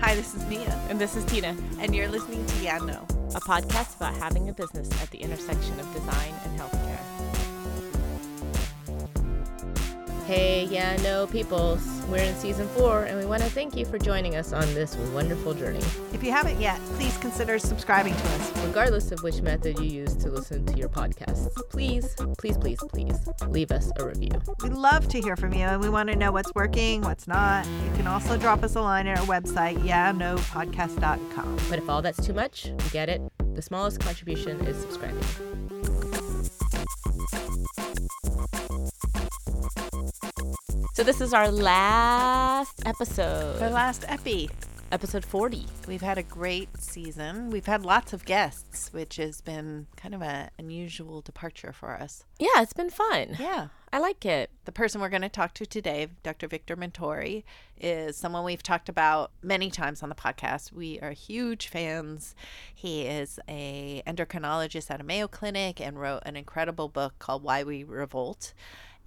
Hi, 0.00 0.14
this 0.14 0.34
is 0.34 0.44
Mia, 0.46 0.70
And 0.88 0.98
this 1.00 1.16
is 1.16 1.24
Tina, 1.24 1.56
and 1.80 1.94
you're 1.94 2.08
listening 2.08 2.44
to 2.46 2.62
Yeah 2.62 2.78
No. 2.78 3.04
a 3.34 3.40
podcast 3.40 3.96
about 3.96 4.14
having 4.14 4.48
a 4.48 4.52
business 4.52 4.88
at 5.02 5.10
the 5.10 5.18
intersection 5.18 5.78
of 5.80 5.92
design 5.92 6.34
and 6.44 6.60
healthcare. 6.60 6.77
Hey, 10.28 10.64
yeah, 10.66 10.94
no, 10.96 11.26
peoples. 11.26 11.80
We're 12.10 12.18
in 12.18 12.34
season 12.34 12.68
four, 12.68 13.04
and 13.04 13.18
we 13.18 13.24
want 13.24 13.42
to 13.42 13.48
thank 13.48 13.74
you 13.74 13.86
for 13.86 13.98
joining 13.98 14.36
us 14.36 14.52
on 14.52 14.62
this 14.74 14.94
wonderful 15.14 15.54
journey. 15.54 15.80
If 16.12 16.22
you 16.22 16.32
haven't 16.32 16.60
yet, 16.60 16.78
please 16.96 17.16
consider 17.16 17.58
subscribing 17.58 18.14
to 18.14 18.22
us. 18.32 18.66
Regardless 18.66 19.10
of 19.10 19.22
which 19.22 19.40
method 19.40 19.78
you 19.78 19.86
use 19.86 20.14
to 20.16 20.28
listen 20.28 20.66
to 20.66 20.76
your 20.76 20.90
podcasts, 20.90 21.48
please, 21.70 22.14
please, 22.36 22.58
please, 22.58 22.78
please 22.92 23.26
leave 23.46 23.72
us 23.72 23.90
a 23.98 24.04
review. 24.04 24.32
We 24.62 24.68
love 24.68 25.08
to 25.08 25.18
hear 25.18 25.34
from 25.34 25.54
you, 25.54 25.64
and 25.64 25.80
we 25.80 25.88
want 25.88 26.10
to 26.10 26.14
know 26.14 26.30
what's 26.30 26.54
working, 26.54 27.00
what's 27.00 27.26
not. 27.26 27.64
You 27.64 27.92
can 27.92 28.06
also 28.06 28.36
drop 28.36 28.62
us 28.62 28.76
a 28.76 28.82
line 28.82 29.06
at 29.06 29.18
our 29.18 29.24
website, 29.24 29.78
yeahnopodcast.com. 29.78 31.58
But 31.70 31.78
if 31.78 31.88
all 31.88 32.02
that's 32.02 32.26
too 32.26 32.34
much, 32.34 32.66
we 32.66 32.90
get 32.90 33.08
it. 33.08 33.22
The 33.54 33.62
smallest 33.62 34.00
contribution 34.00 34.60
is 34.66 34.78
subscribing. 34.78 35.24
So 40.98 41.04
this 41.04 41.20
is 41.20 41.32
our 41.32 41.48
last 41.48 42.84
episode. 42.84 43.62
Our 43.62 43.70
last 43.70 44.04
epi. 44.08 44.50
episode 44.90 45.24
40. 45.24 45.64
We've 45.86 46.02
had 46.02 46.18
a 46.18 46.24
great 46.24 46.76
season. 46.76 47.50
We've 47.50 47.66
had 47.66 47.84
lots 47.84 48.12
of 48.12 48.24
guests, 48.24 48.92
which 48.92 49.14
has 49.14 49.40
been 49.40 49.86
kind 49.96 50.12
of 50.12 50.22
an 50.22 50.50
unusual 50.58 51.20
departure 51.20 51.72
for 51.72 51.92
us. 51.92 52.24
Yeah, 52.40 52.62
it's 52.62 52.72
been 52.72 52.90
fun. 52.90 53.36
Yeah. 53.38 53.68
I 53.92 54.00
like 54.00 54.26
it. 54.26 54.50
The 54.64 54.72
person 54.72 55.00
we're 55.00 55.08
going 55.08 55.22
to 55.22 55.28
talk 55.28 55.54
to 55.54 55.66
today, 55.66 56.08
Dr. 56.24 56.48
Victor 56.48 56.76
Montori, 56.76 57.44
is 57.80 58.16
someone 58.16 58.42
we've 58.42 58.64
talked 58.64 58.88
about 58.88 59.30
many 59.40 59.70
times 59.70 60.02
on 60.02 60.08
the 60.08 60.16
podcast. 60.16 60.72
We 60.72 60.98
are 60.98 61.12
huge 61.12 61.68
fans. 61.68 62.34
He 62.74 63.02
is 63.02 63.38
a 63.48 64.02
endocrinologist 64.04 64.90
at 64.90 65.00
a 65.00 65.04
Mayo 65.04 65.28
Clinic 65.28 65.80
and 65.80 66.00
wrote 66.00 66.24
an 66.26 66.34
incredible 66.34 66.88
book 66.88 67.14
called 67.20 67.44
Why 67.44 67.62
We 67.62 67.84
Revolt. 67.84 68.52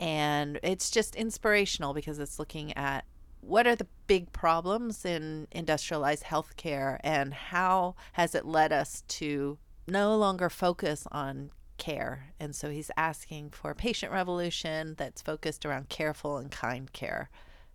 And 0.01 0.59
it's 0.63 0.89
just 0.89 1.15
inspirational 1.15 1.93
because 1.93 2.19
it's 2.19 2.39
looking 2.39 2.75
at 2.75 3.05
what 3.41 3.67
are 3.67 3.75
the 3.75 3.87
big 4.07 4.31
problems 4.31 5.05
in 5.05 5.47
industrialized 5.51 6.23
healthcare 6.23 6.97
and 7.03 7.33
how 7.33 7.95
has 8.13 8.35
it 8.35 8.45
led 8.45 8.73
us 8.73 9.03
to 9.07 9.57
no 9.87 10.17
longer 10.17 10.49
focus 10.49 11.07
on 11.11 11.51
care. 11.77 12.33
And 12.39 12.55
so 12.55 12.69
he's 12.69 12.91
asking 12.97 13.51
for 13.51 13.71
a 13.71 13.75
patient 13.75 14.11
revolution 14.11 14.95
that's 14.97 15.21
focused 15.21 15.65
around 15.65 15.89
careful 15.89 16.37
and 16.37 16.51
kind 16.51 16.91
care, 16.91 17.29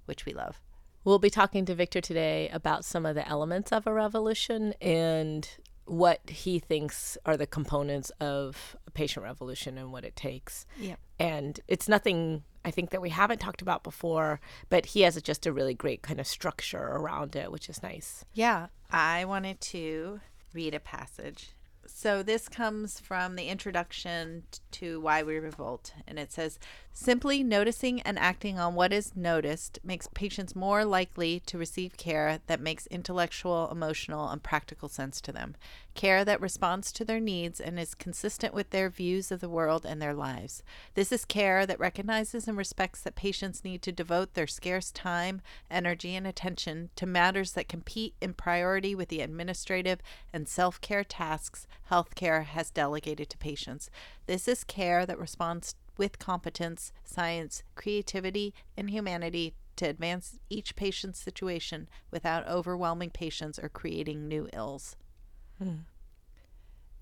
which 0.07 0.27
we 0.27 0.33
love. 0.33 0.61
We'll 1.05 1.19
be 1.21 1.31
talking 1.31 1.65
to 1.67 1.75
Victor 1.75 2.01
today 2.01 2.49
about 2.49 2.85
some 2.85 3.07
of 3.07 3.15
the 3.15 3.29
elements 3.29 3.71
of 3.71 3.87
a 3.87 3.93
revolution 3.93 4.75
and 4.81 5.49
what 5.87 6.29
he 6.29 6.59
thinks 6.59 7.17
are 7.25 7.37
the 7.37 7.47
components 7.47 8.11
of 8.21 8.77
a 8.87 8.91
patient 8.91 9.25
revolution 9.25 9.79
and 9.79 9.93
what 9.93 10.05
it 10.05 10.17
takes. 10.17 10.67
Yep. 10.79 10.99
And 11.19 11.61
it's 11.69 11.89
nothing 11.89 12.43
I 12.65 12.71
think 12.73 12.91
that 12.91 13.01
we 13.01 13.11
haven't 13.11 13.39
talked 13.39 13.63
about 13.63 13.85
before, 13.85 14.41
but 14.69 14.87
he 14.87 15.03
has 15.03 15.21
just 15.23 15.47
a 15.47 15.53
really 15.53 15.75
great 15.75 16.03
kind 16.03 16.19
of 16.19 16.27
structure 16.27 16.83
around 16.83 17.37
it, 17.37 17.53
which 17.53 17.69
is 17.69 17.83
nice. 17.83 18.25
Yeah, 18.35 18.67
I 18.91 19.25
wanted 19.25 19.61
to 19.63 20.21
read 20.53 20.75
a 20.75 20.81
passage. 20.81 21.51
So 21.87 22.23
this 22.23 22.49
comes 22.49 22.99
from 22.99 23.37
the 23.37 23.47
introduction 23.47 24.43
to 24.73 25.01
Why 25.01 25.23
We 25.23 25.39
Revolt, 25.39 25.93
and 26.07 26.19
it 26.19 26.33
says 26.33 26.59
simply 26.93 27.45
noticing 27.45 28.01
and 28.03 28.19
acting 28.19 28.59
on 28.59 28.75
what 28.75 28.93
is 28.93 29.15
noticed 29.15 29.79
makes 29.85 30.09
patients 30.13 30.57
more 30.57 30.85
likely 30.85 31.41
to 31.47 31.59
receive 31.59 31.97
care 31.97 32.41
that 32.49 32.61
makes 32.61 32.87
intellectual, 32.89 33.69
emotional, 33.71 34.29
and 34.29 34.43
practical 34.43 34.89
sense 34.89 35.21
to 35.21 35.33
them. 35.33 35.55
Care 35.97 36.27
that 36.27 36.43
responds 36.43 36.93
to 36.93 37.07
their 37.07 37.21
needs 37.21 37.59
and 37.59 37.81
is 37.81 37.95
consistent 37.95 38.53
with 38.53 38.69
their 38.69 38.91
views 38.91 39.33
of 39.33 39.41
the 39.41 39.49
world 39.49 39.87
and 39.87 40.01
their 40.01 40.13
lives. 40.13 40.63
This 40.93 41.11
is 41.11 41.25
care 41.25 41.65
that 41.65 41.81
recognizes 41.81 42.47
and 42.47 42.59
respects 42.59 43.01
that 43.01 43.17
patients 43.17 43.65
need 43.65 43.81
to 43.81 43.93
devote 43.93 44.35
their 44.35 44.47
scarce 44.47 44.91
time, 44.91 45.41
energy, 45.71 46.15
and 46.15 46.27
attention 46.27 46.91
to 46.97 47.07
matters 47.07 47.53
that 47.53 47.71
compete 47.71 48.15
in 48.21 48.35
priority 48.35 48.95
with 48.95 49.09
the 49.09 49.23
administrative 49.23 50.01
and 50.35 50.47
self 50.47 50.79
care 50.83 51.03
tasks 51.03 51.67
healthcare 51.91 52.45
has 52.45 52.71
delegated 52.71 53.31
to 53.31 53.39
patients. 53.39 53.89
This 54.27 54.47
is 54.47 54.65
care 54.65 55.07
that 55.07 55.19
responds 55.19 55.77
with 55.97 56.19
competence, 56.19 56.93
science, 57.05 57.63
creativity, 57.75 58.53
and 58.77 58.91
humanity 58.91 59.55
to 59.77 59.89
advance 59.89 60.39
each 60.51 60.77
patient's 60.77 61.19
situation 61.19 61.89
without 62.11 62.47
overwhelming 62.47 63.09
patients 63.09 63.59
or 63.59 63.71
creating 63.71 64.29
new 64.29 64.47
ills. 64.53 64.95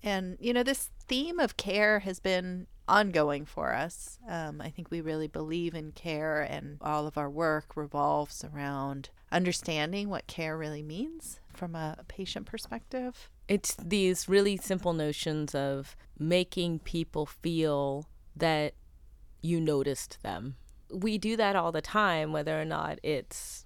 And, 0.03 0.37
you 0.39 0.53
know, 0.53 0.63
this 0.63 0.91
theme 1.07 1.39
of 1.39 1.57
care 1.57 1.99
has 1.99 2.19
been 2.19 2.67
ongoing 2.87 3.45
for 3.45 3.73
us. 3.73 4.19
Um, 4.29 4.61
I 4.61 4.69
think 4.69 4.91
we 4.91 5.01
really 5.01 5.27
believe 5.27 5.73
in 5.73 5.91
care, 5.91 6.41
and 6.41 6.77
all 6.81 7.07
of 7.07 7.17
our 7.17 7.29
work 7.29 7.75
revolves 7.75 8.43
around 8.43 9.09
understanding 9.31 10.09
what 10.09 10.27
care 10.27 10.55
really 10.57 10.83
means 10.83 11.39
from 11.53 11.73
a 11.73 11.97
patient 12.07 12.45
perspective. 12.45 13.29
It's 13.47 13.75
these 13.75 14.29
really 14.29 14.57
simple 14.57 14.93
notions 14.93 15.55
of 15.55 15.95
making 16.19 16.79
people 16.79 17.25
feel 17.25 18.05
that 18.35 18.75
you 19.41 19.59
noticed 19.59 20.21
them. 20.21 20.55
We 20.91 21.17
do 21.17 21.35
that 21.37 21.55
all 21.55 21.71
the 21.71 21.81
time, 21.81 22.31
whether 22.31 22.59
or 22.59 22.65
not 22.65 22.99
it's 23.01 23.65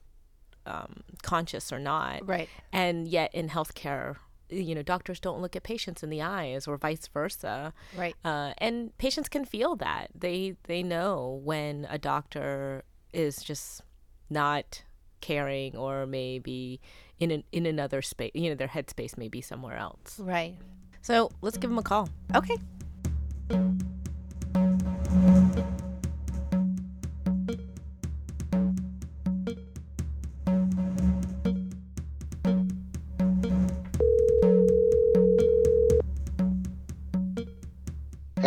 um, 0.66 1.04
conscious 1.22 1.74
or 1.74 1.80
not. 1.80 2.26
Right. 2.26 2.48
And 2.72 3.08
yet 3.08 3.34
in 3.36 3.50
healthcare, 3.50 4.16
you 4.50 4.76
know, 4.76 4.82
doctors 4.82 5.20
don't 5.20 5.42
look 5.42 5.56
at 5.56 5.64
patients 5.64 6.04
in 6.04 6.10
the 6.10 6.22
eyes 6.22 6.68
or 6.68 6.78
vice 6.78 7.08
versa. 7.08 7.74
Right. 7.96 8.16
Uh, 8.24 8.54
and 8.58 8.98
patients 8.98 9.30
can 9.30 9.46
feel 9.46 9.76
that. 9.78 10.10
They 10.16 10.56
they 10.64 10.84
know 10.84 11.40
when 11.44 11.88
a 11.90 11.98
doctor 11.98 12.84
is 13.14 13.38
just 13.38 13.82
not 14.30 14.84
caring 15.22 15.76
or 15.76 16.06
maybe 16.06 16.80
in 17.20 17.32
an, 17.32 17.44
in 17.52 17.66
another 17.66 18.02
space, 18.02 18.32
you 18.34 18.50
know, 18.50 18.56
their 18.56 18.68
headspace 18.68 19.18
may 19.18 19.28
be 19.28 19.42
somewhere 19.42 19.78
else. 19.78 20.20
Right. 20.20 20.56
So 21.02 21.30
let's 21.42 21.58
give 21.58 21.70
them 21.70 21.80
a 21.80 21.84
call. 21.84 22.10
Okay. 22.36 22.58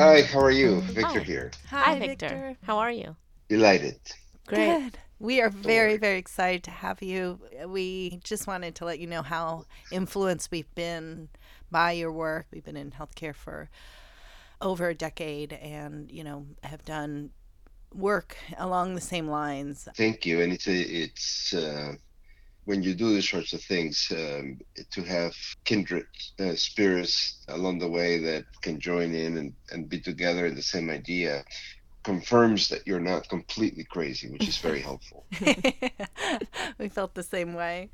Hi, 0.02 0.22
how 0.22 0.40
are 0.40 0.50
you? 0.50 0.80
Victor 0.80 1.20
Hi. 1.20 1.24
here. 1.24 1.50
Hi, 1.68 1.96
Victor. 1.96 2.56
How 2.64 2.78
are 2.78 2.90
you? 2.90 3.14
Delighted. 3.48 4.00
Good. 4.48 4.98
We 5.20 5.40
are 5.40 5.48
very, 5.48 5.96
very 5.96 6.18
excited 6.18 6.64
to 6.64 6.72
have 6.72 7.00
you. 7.04 7.38
We 7.68 8.18
just 8.24 8.48
wanted 8.48 8.74
to 8.74 8.84
let 8.84 8.98
you 8.98 9.06
know 9.06 9.22
how 9.22 9.66
influenced 9.92 10.50
we've 10.50 10.74
been 10.74 11.28
by 11.70 11.92
your 11.92 12.10
work. 12.10 12.46
We've 12.52 12.64
been 12.64 12.76
in 12.76 12.90
healthcare 12.90 13.32
for 13.32 13.70
over 14.60 14.88
a 14.88 14.94
decade 14.94 15.52
and, 15.52 16.10
you 16.10 16.24
know, 16.24 16.46
have 16.64 16.84
done 16.84 17.30
work 17.94 18.36
along 18.58 18.96
the 18.96 19.00
same 19.00 19.28
lines. 19.28 19.86
Thank 19.94 20.26
you. 20.26 20.40
And 20.40 20.52
it's 20.52 20.66
a, 20.66 20.80
it's 20.80 21.54
uh, 21.54 21.92
when 22.64 22.82
you 22.82 22.94
do 22.94 23.12
these 23.12 23.28
sorts 23.28 23.52
of 23.52 23.62
things 23.62 24.12
um, 24.12 24.58
to 24.90 25.02
have 25.02 25.34
kindred 25.64 26.06
uh, 26.38 26.54
spirits 26.54 27.44
along 27.48 27.78
the 27.78 27.88
way 27.88 28.18
that 28.18 28.44
can 28.60 28.78
join 28.78 29.14
in 29.14 29.36
and, 29.36 29.52
and 29.72 29.88
be 29.88 29.98
together 29.98 30.46
in 30.46 30.54
the 30.54 30.62
same 30.62 30.88
idea 30.90 31.44
confirms 32.04 32.68
that 32.68 32.84
you're 32.86 33.00
not 33.00 33.28
completely 33.28 33.84
crazy, 33.84 34.28
which 34.28 34.48
is 34.48 34.58
very 34.58 34.80
helpful. 34.80 35.24
we 36.78 36.88
felt 36.88 37.14
the 37.14 37.22
same 37.22 37.54
way 37.54 37.90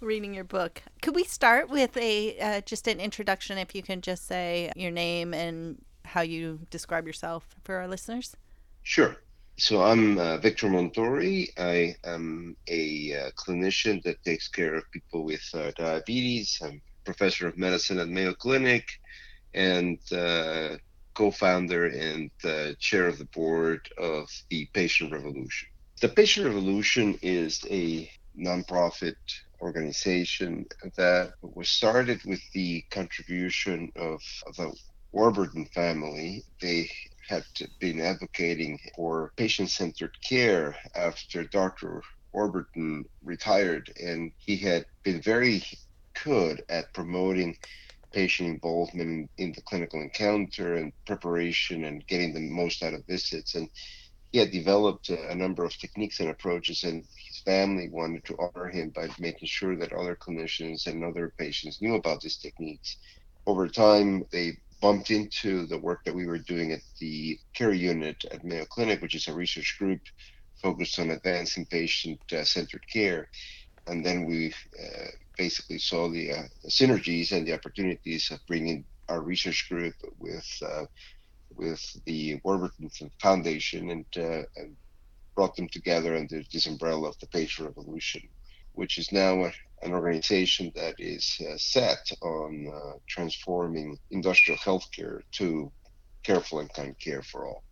reading 0.00 0.34
your 0.34 0.44
book. 0.44 0.82
Could 1.02 1.14
we 1.14 1.24
start 1.24 1.70
with 1.70 1.96
a 1.96 2.38
uh, 2.38 2.60
just 2.62 2.86
an 2.86 3.00
introduction 3.00 3.58
if 3.58 3.74
you 3.74 3.82
can 3.82 4.00
just 4.00 4.26
say 4.26 4.70
your 4.76 4.90
name 4.90 5.32
and 5.32 5.82
how 6.04 6.20
you 6.20 6.60
describe 6.70 7.06
yourself 7.06 7.46
for 7.64 7.76
our 7.76 7.88
listeners? 7.88 8.36
Sure. 8.82 9.16
So 9.58 9.82
I'm 9.82 10.18
uh, 10.18 10.36
Victor 10.36 10.68
Montori. 10.68 11.48
I 11.58 11.96
am 12.04 12.56
a 12.68 13.14
uh, 13.16 13.30
clinician 13.30 14.02
that 14.02 14.22
takes 14.22 14.48
care 14.48 14.74
of 14.74 14.90
people 14.90 15.24
with 15.24 15.42
uh, 15.54 15.70
diabetes. 15.76 16.60
I'm 16.62 16.82
professor 17.06 17.48
of 17.48 17.56
medicine 17.56 17.98
at 17.98 18.08
Mayo 18.08 18.34
Clinic 18.34 18.86
and 19.54 19.98
uh, 20.12 20.76
co-founder 21.14 21.86
and 21.86 22.30
uh, 22.44 22.74
chair 22.78 23.06
of 23.06 23.16
the 23.16 23.24
board 23.26 23.80
of 23.96 24.28
the 24.50 24.68
Patient 24.74 25.10
Revolution. 25.10 25.68
The 26.02 26.10
Patient 26.10 26.46
Revolution 26.46 27.18
is 27.22 27.64
a 27.70 28.10
nonprofit 28.38 29.16
organization 29.62 30.66
that 30.96 31.32
was 31.40 31.70
started 31.70 32.22
with 32.26 32.42
the 32.52 32.84
contribution 32.90 33.90
of 33.96 34.20
the 34.58 34.76
Warburton 35.12 35.64
family. 35.66 36.44
They 36.60 36.90
had 37.28 37.44
been 37.80 38.00
advocating 38.00 38.78
for 38.94 39.32
patient 39.36 39.70
centered 39.70 40.16
care 40.22 40.76
after 40.94 41.44
Dr. 41.44 42.02
Warburton 42.32 43.04
retired, 43.24 43.92
and 44.00 44.32
he 44.38 44.56
had 44.56 44.86
been 45.02 45.20
very 45.20 45.62
good 46.24 46.64
at 46.68 46.92
promoting 46.92 47.56
patient 48.12 48.48
involvement 48.48 49.30
in, 49.36 49.52
the 49.52 49.60
clinical 49.62 50.00
encounter 50.00 50.74
and 50.76 50.92
preparation 51.04 51.84
and 51.84 52.06
getting 52.06 52.32
the 52.32 52.40
most 52.40 52.82
out 52.82 52.94
of 52.94 53.04
visits. 53.06 53.54
And 53.54 53.68
he 54.32 54.38
had 54.38 54.50
developed 54.50 55.08
a, 55.10 55.34
number 55.34 55.64
of 55.64 55.76
techniques 55.76 56.20
and 56.20 56.30
approaches, 56.30 56.84
and 56.84 57.04
his 57.16 57.38
family 57.38 57.88
wanted 57.88 58.24
to 58.26 58.36
honor 58.38 58.68
him 58.68 58.90
by 58.90 59.08
making 59.18 59.48
sure 59.48 59.76
that 59.76 59.92
other 59.92 60.16
clinicians 60.16 60.86
and 60.86 61.04
other 61.04 61.32
patients 61.38 61.82
knew 61.82 61.94
about 61.94 62.20
these 62.20 62.36
techniques. 62.36 62.96
Over 63.46 63.68
time, 63.68 64.24
they 64.30 64.58
bumped 64.80 65.10
into 65.10 65.66
the 65.66 65.78
work 65.78 66.04
that 66.04 66.14
we 66.14 66.26
were 66.26 66.38
doing 66.38 66.72
at 66.72 66.80
the 67.00 67.38
KER 67.54 67.72
unit 67.72 68.24
at 68.30 68.44
Mayo 68.44 68.64
Clinic, 68.64 69.00
which 69.00 69.14
is 69.14 69.28
a 69.28 69.34
research 69.34 69.76
group 69.78 70.00
focused 70.62 70.98
on 70.98 71.10
advancing 71.10 71.66
patient 71.66 72.20
uh, 72.32 72.44
centered 72.44 72.86
care. 72.88 73.28
And 73.86 74.04
then 74.04 74.26
we 74.26 74.52
uh, 74.78 75.08
basically 75.36 75.78
saw 75.78 76.08
the, 76.08 76.32
uh, 76.32 76.42
the, 76.62 76.70
synergies 76.70 77.32
and 77.32 77.46
the 77.46 77.54
opportunities 77.54 78.30
of 78.30 78.44
bringing 78.46 78.84
our 79.08 79.20
research 79.20 79.68
group 79.68 79.94
with 80.18 80.46
uh, 80.66 80.86
with 81.54 81.80
the 82.04 82.38
Warburton 82.44 82.90
Foundation 83.20 83.90
and, 83.90 84.04
uh, 84.16 84.42
and 84.56 84.76
brought 85.34 85.56
them 85.56 85.68
together 85.68 86.14
under 86.14 86.42
this 86.52 86.66
umbrella 86.66 87.08
of 87.08 87.18
the 87.20 87.26
Patient 87.28 87.68
Revolution, 87.68 88.22
which 88.72 88.98
is 88.98 89.10
now 89.10 89.50
an 89.82 89.92
organization 89.92 90.72
that 90.74 90.94
is 90.98 91.40
uh, 91.40 91.56
set 91.56 92.10
on 92.22 92.72
uh, 92.72 92.92
transforming 93.06 93.98
industrial 94.10 94.58
healthcare 94.58 95.20
to 95.32 95.70
careful 96.22 96.60
and 96.60 96.72
kind 96.72 96.98
care 96.98 97.22
for 97.22 97.46
all. 97.46 97.62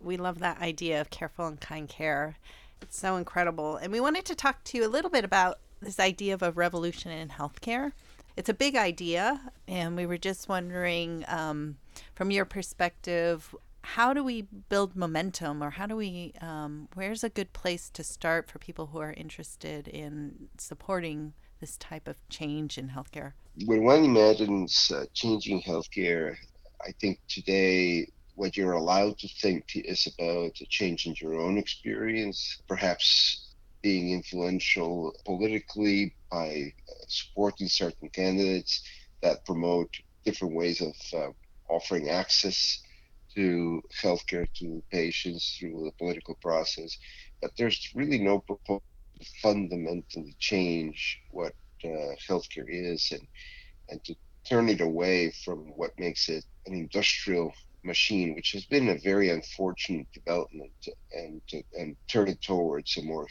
We 0.00 0.16
love 0.16 0.38
that 0.40 0.60
idea 0.60 1.00
of 1.00 1.10
careful 1.10 1.46
and 1.46 1.60
kind 1.60 1.88
care. 1.88 2.36
It's 2.80 2.98
so 2.98 3.16
incredible. 3.16 3.76
And 3.76 3.92
we 3.92 4.00
wanted 4.00 4.24
to 4.26 4.34
talk 4.34 4.64
to 4.64 4.78
you 4.78 4.86
a 4.86 4.88
little 4.88 5.10
bit 5.10 5.24
about 5.24 5.58
this 5.80 6.00
idea 6.00 6.34
of 6.34 6.42
a 6.42 6.50
revolution 6.50 7.10
in 7.10 7.28
healthcare. 7.28 7.92
It's 8.36 8.48
a 8.48 8.54
big 8.54 8.76
idea, 8.76 9.40
and 9.68 9.96
we 9.96 10.06
were 10.06 10.16
just 10.16 10.48
wondering 10.48 11.24
um, 11.28 11.76
from 12.14 12.30
your 12.30 12.44
perspective, 12.44 13.54
how 13.82 14.12
do 14.12 14.22
we 14.22 14.42
build 14.68 14.94
momentum 14.94 15.62
or 15.62 15.70
how 15.70 15.86
do 15.86 15.96
we 15.96 16.32
um, 16.40 16.88
where's 16.94 17.24
a 17.24 17.28
good 17.28 17.52
place 17.52 17.90
to 17.90 18.04
start 18.04 18.48
for 18.48 18.58
people 18.58 18.86
who 18.86 18.98
are 18.98 19.12
interested 19.12 19.88
in 19.88 20.48
supporting 20.58 21.32
this 21.60 21.76
type 21.76 22.08
of 22.08 22.16
change 22.28 22.78
in 22.78 22.90
healthcare? 22.90 23.32
When 23.66 23.82
one 23.82 24.04
imagines 24.04 24.92
uh, 24.94 25.04
changing 25.12 25.62
healthcare 25.62 26.36
i 26.86 26.92
think 27.00 27.18
today 27.28 28.06
what 28.34 28.56
you're 28.56 28.72
allowed 28.72 29.18
to 29.18 29.28
think 29.28 29.64
is 29.74 30.06
about 30.06 30.52
a 30.60 30.66
change 30.66 31.06
in 31.06 31.14
your 31.20 31.34
own 31.34 31.58
experience 31.58 32.62
perhaps 32.68 33.54
being 33.82 34.12
influential 34.12 35.14
politically 35.24 36.14
by 36.30 36.72
uh, 36.88 36.92
supporting 37.08 37.68
certain 37.68 38.08
candidates 38.10 38.82
that 39.22 39.44
promote 39.44 39.90
different 40.24 40.54
ways 40.54 40.80
of 40.80 40.94
uh, 41.14 41.30
offering 41.68 42.08
access 42.08 42.82
to 43.34 43.82
healthcare 44.02 44.46
to 44.54 44.82
patients 44.90 45.56
through 45.58 45.84
the 45.84 45.92
political 45.98 46.36
process. 46.42 46.96
But 47.40 47.52
there's 47.56 47.90
really 47.94 48.18
no 48.18 48.40
proposal 48.40 48.82
to 49.18 49.26
fundamentally 49.42 50.34
change 50.38 51.20
what 51.30 51.52
uh, 51.84 52.14
healthcare 52.28 52.66
is 52.68 53.12
and, 53.12 53.26
and 53.88 54.04
to 54.04 54.14
turn 54.44 54.68
it 54.68 54.80
away 54.80 55.32
from 55.44 55.58
what 55.76 55.98
makes 55.98 56.28
it 56.28 56.44
an 56.66 56.74
industrial 56.74 57.52
machine, 57.82 58.34
which 58.34 58.52
has 58.52 58.64
been 58.66 58.88
a 58.90 58.98
very 58.98 59.30
unfortunate 59.30 60.06
development, 60.12 60.72
and, 61.12 61.40
and 61.78 61.96
turn 62.08 62.28
it 62.28 62.40
towards 62.42 62.96
a 62.96 63.02
more 63.02 63.26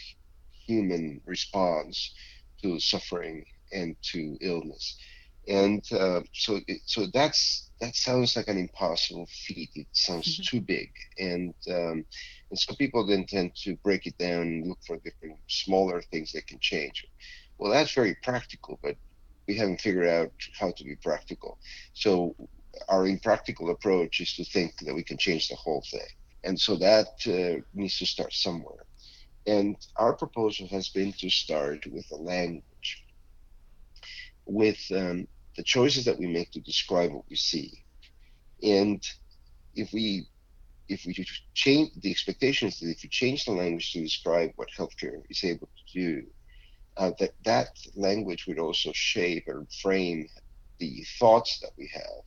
human 0.65 1.21
response 1.25 2.13
to 2.61 2.79
suffering 2.79 3.45
and 3.71 3.95
to 4.01 4.37
illness. 4.41 4.97
And 5.47 5.83
uh, 5.91 6.21
so, 6.33 6.59
it, 6.67 6.81
so 6.85 7.07
that's 7.13 7.69
that 7.79 7.95
sounds 7.95 8.35
like 8.35 8.47
an 8.47 8.57
impossible 8.57 9.27
feat. 9.27 9.69
It 9.75 9.87
sounds 9.93 10.33
mm-hmm. 10.33 10.57
too 10.57 10.61
big, 10.61 10.91
and 11.17 11.53
um, 11.69 12.05
and 12.49 12.59
so 12.59 12.75
people 12.75 13.05
then 13.05 13.25
tend 13.25 13.55
to 13.63 13.75
break 13.77 14.05
it 14.05 14.17
down 14.17 14.41
and 14.41 14.67
look 14.67 14.79
for 14.85 14.97
different 14.97 15.37
smaller 15.47 16.01
things 16.01 16.31
that 16.33 16.47
can 16.47 16.59
change. 16.59 17.05
Well, 17.57 17.71
that's 17.71 17.93
very 17.93 18.15
practical, 18.21 18.79
but 18.83 18.95
we 19.47 19.55
haven't 19.55 19.81
figured 19.81 20.07
out 20.07 20.31
how 20.59 20.71
to 20.71 20.83
be 20.83 20.95
practical. 20.95 21.57
So 21.93 22.35
our 22.87 23.07
impractical 23.07 23.71
approach 23.71 24.19
is 24.19 24.33
to 24.35 24.43
think 24.43 24.77
that 24.81 24.93
we 24.93 25.03
can 25.03 25.17
change 25.17 25.47
the 25.47 25.55
whole 25.55 25.83
thing, 25.89 26.09
and 26.43 26.59
so 26.59 26.75
that 26.75 27.07
uh, 27.27 27.61
needs 27.73 27.97
to 27.99 28.05
start 28.05 28.33
somewhere. 28.33 28.85
And 29.47 29.77
our 29.95 30.13
proposal 30.13 30.67
has 30.67 30.89
been 30.89 31.13
to 31.13 31.29
start 31.29 31.87
with 31.87 32.05
a 32.11 32.15
language, 32.17 32.63
with 34.49 34.79
um, 34.95 35.27
the 35.55 35.63
choices 35.63 36.05
that 36.05 36.17
we 36.17 36.27
make 36.27 36.51
to 36.51 36.61
describe 36.61 37.11
what 37.11 37.25
we 37.29 37.35
see. 37.35 37.83
And 38.63 39.01
if 39.75 39.93
we 39.93 40.27
if 40.87 41.05
we 41.05 41.13
change 41.53 41.91
the 42.01 42.09
expectations 42.09 42.79
that 42.79 42.89
if 42.89 43.03
you 43.03 43.09
change 43.09 43.45
the 43.45 43.51
language 43.51 43.93
to 43.93 44.01
describe 44.01 44.51
what 44.55 44.69
healthcare 44.75 45.21
is 45.29 45.43
able 45.43 45.67
to 45.67 45.93
do, 45.93 46.23
uh, 46.97 47.11
that 47.19 47.31
that 47.45 47.69
language 47.95 48.47
would 48.47 48.57
also 48.57 48.91
shape 48.93 49.43
and 49.47 49.71
frame 49.71 50.27
the 50.79 51.05
thoughts 51.19 51.59
that 51.59 51.71
we 51.77 51.89
have, 51.93 52.23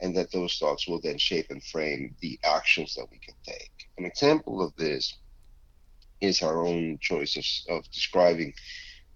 and 0.00 0.16
that 0.16 0.32
those 0.32 0.56
thoughts 0.56 0.88
will 0.88 1.00
then 1.00 1.18
shape 1.18 1.46
and 1.50 1.62
frame 1.64 2.14
the 2.20 2.38
actions 2.42 2.94
that 2.94 3.06
we 3.10 3.18
can 3.18 3.34
take. 3.44 3.70
An 3.98 4.06
example 4.06 4.62
of 4.62 4.74
this 4.76 5.18
is 6.20 6.40
our 6.40 6.64
own 6.66 6.98
choices 7.00 7.66
of 7.68 7.84
describing 7.90 8.54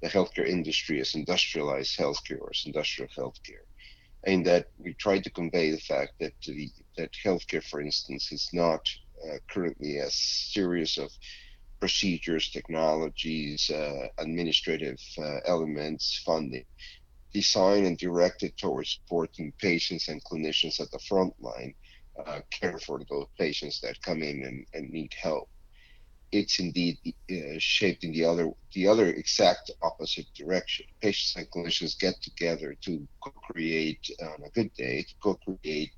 the 0.00 0.08
healthcare 0.08 0.46
industry 0.46 1.00
as 1.00 1.14
industrialized 1.14 1.98
healthcare 1.98 2.40
or 2.40 2.50
as 2.50 2.64
industrial 2.66 3.10
healthcare. 3.16 3.64
In 4.24 4.42
that 4.44 4.68
we 4.78 4.94
try 4.94 5.18
to 5.18 5.30
convey 5.30 5.70
the 5.70 5.80
fact 5.80 6.12
that 6.20 6.32
the, 6.46 6.70
that 6.96 7.10
healthcare, 7.24 7.62
for 7.62 7.80
instance, 7.80 8.32
is 8.32 8.50
not 8.52 8.86
uh, 9.24 9.38
currently 9.48 9.98
a 9.98 10.10
series 10.10 10.98
of 10.98 11.10
procedures, 11.78 12.50
technologies, 12.50 13.70
uh, 13.70 14.08
administrative 14.18 15.00
uh, 15.18 15.38
elements, 15.46 16.22
funding, 16.24 16.64
designed 17.32 17.86
and 17.86 17.96
directed 17.96 18.56
towards 18.58 18.94
supporting 18.94 19.52
patients 19.58 20.08
and 20.08 20.22
clinicians 20.24 20.80
at 20.80 20.90
the 20.90 20.98
front 20.98 21.32
line, 21.40 21.72
uh, 22.26 22.40
care 22.50 22.78
for 22.78 23.00
those 23.08 23.26
patients 23.38 23.80
that 23.80 24.02
come 24.02 24.22
in 24.22 24.42
and, 24.44 24.66
and 24.74 24.90
need 24.90 25.14
help 25.14 25.48
it's 26.32 26.58
indeed 26.58 26.98
uh, 27.30 27.58
shaped 27.58 28.04
in 28.04 28.12
the 28.12 28.24
other 28.24 28.50
the 28.74 28.86
other 28.86 29.08
exact 29.08 29.70
opposite 29.82 30.26
direction. 30.34 30.86
Patients 31.00 31.34
and 31.36 31.50
clinicians 31.50 31.98
get 31.98 32.14
together 32.22 32.74
to 32.82 33.06
co-create 33.22 34.08
on 34.22 34.44
a 34.44 34.50
good 34.50 34.72
day 34.74 35.02
to 35.02 35.14
co-create 35.22 35.92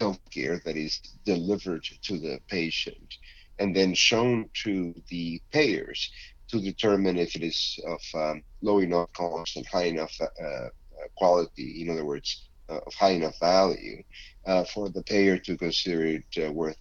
healthcare 0.00 0.62
that 0.62 0.76
is 0.76 1.00
delivered 1.24 1.84
to 2.02 2.18
the 2.18 2.38
patient 2.48 3.14
and 3.58 3.74
then 3.74 3.92
shown 3.94 4.48
to 4.54 4.94
the 5.08 5.40
payers 5.52 6.10
to 6.48 6.60
determine 6.60 7.18
if 7.18 7.34
it 7.34 7.42
is 7.42 7.78
of 7.86 8.00
um, 8.14 8.42
low 8.62 8.78
enough 8.78 9.12
cost 9.12 9.56
and 9.56 9.66
high 9.66 9.84
enough 9.84 10.14
uh, 10.20 10.24
uh 10.44 10.68
quality. 11.16 11.82
In 11.82 11.90
other 11.90 12.04
words, 12.04 12.48
uh, 12.70 12.80
of 12.86 12.94
high 12.94 13.10
enough 13.10 13.38
value 13.40 14.02
uh, 14.46 14.64
for 14.64 14.88
the 14.88 15.02
payer 15.02 15.36
to 15.38 15.56
consider 15.56 16.04
it 16.04 16.54
worth 16.54 16.76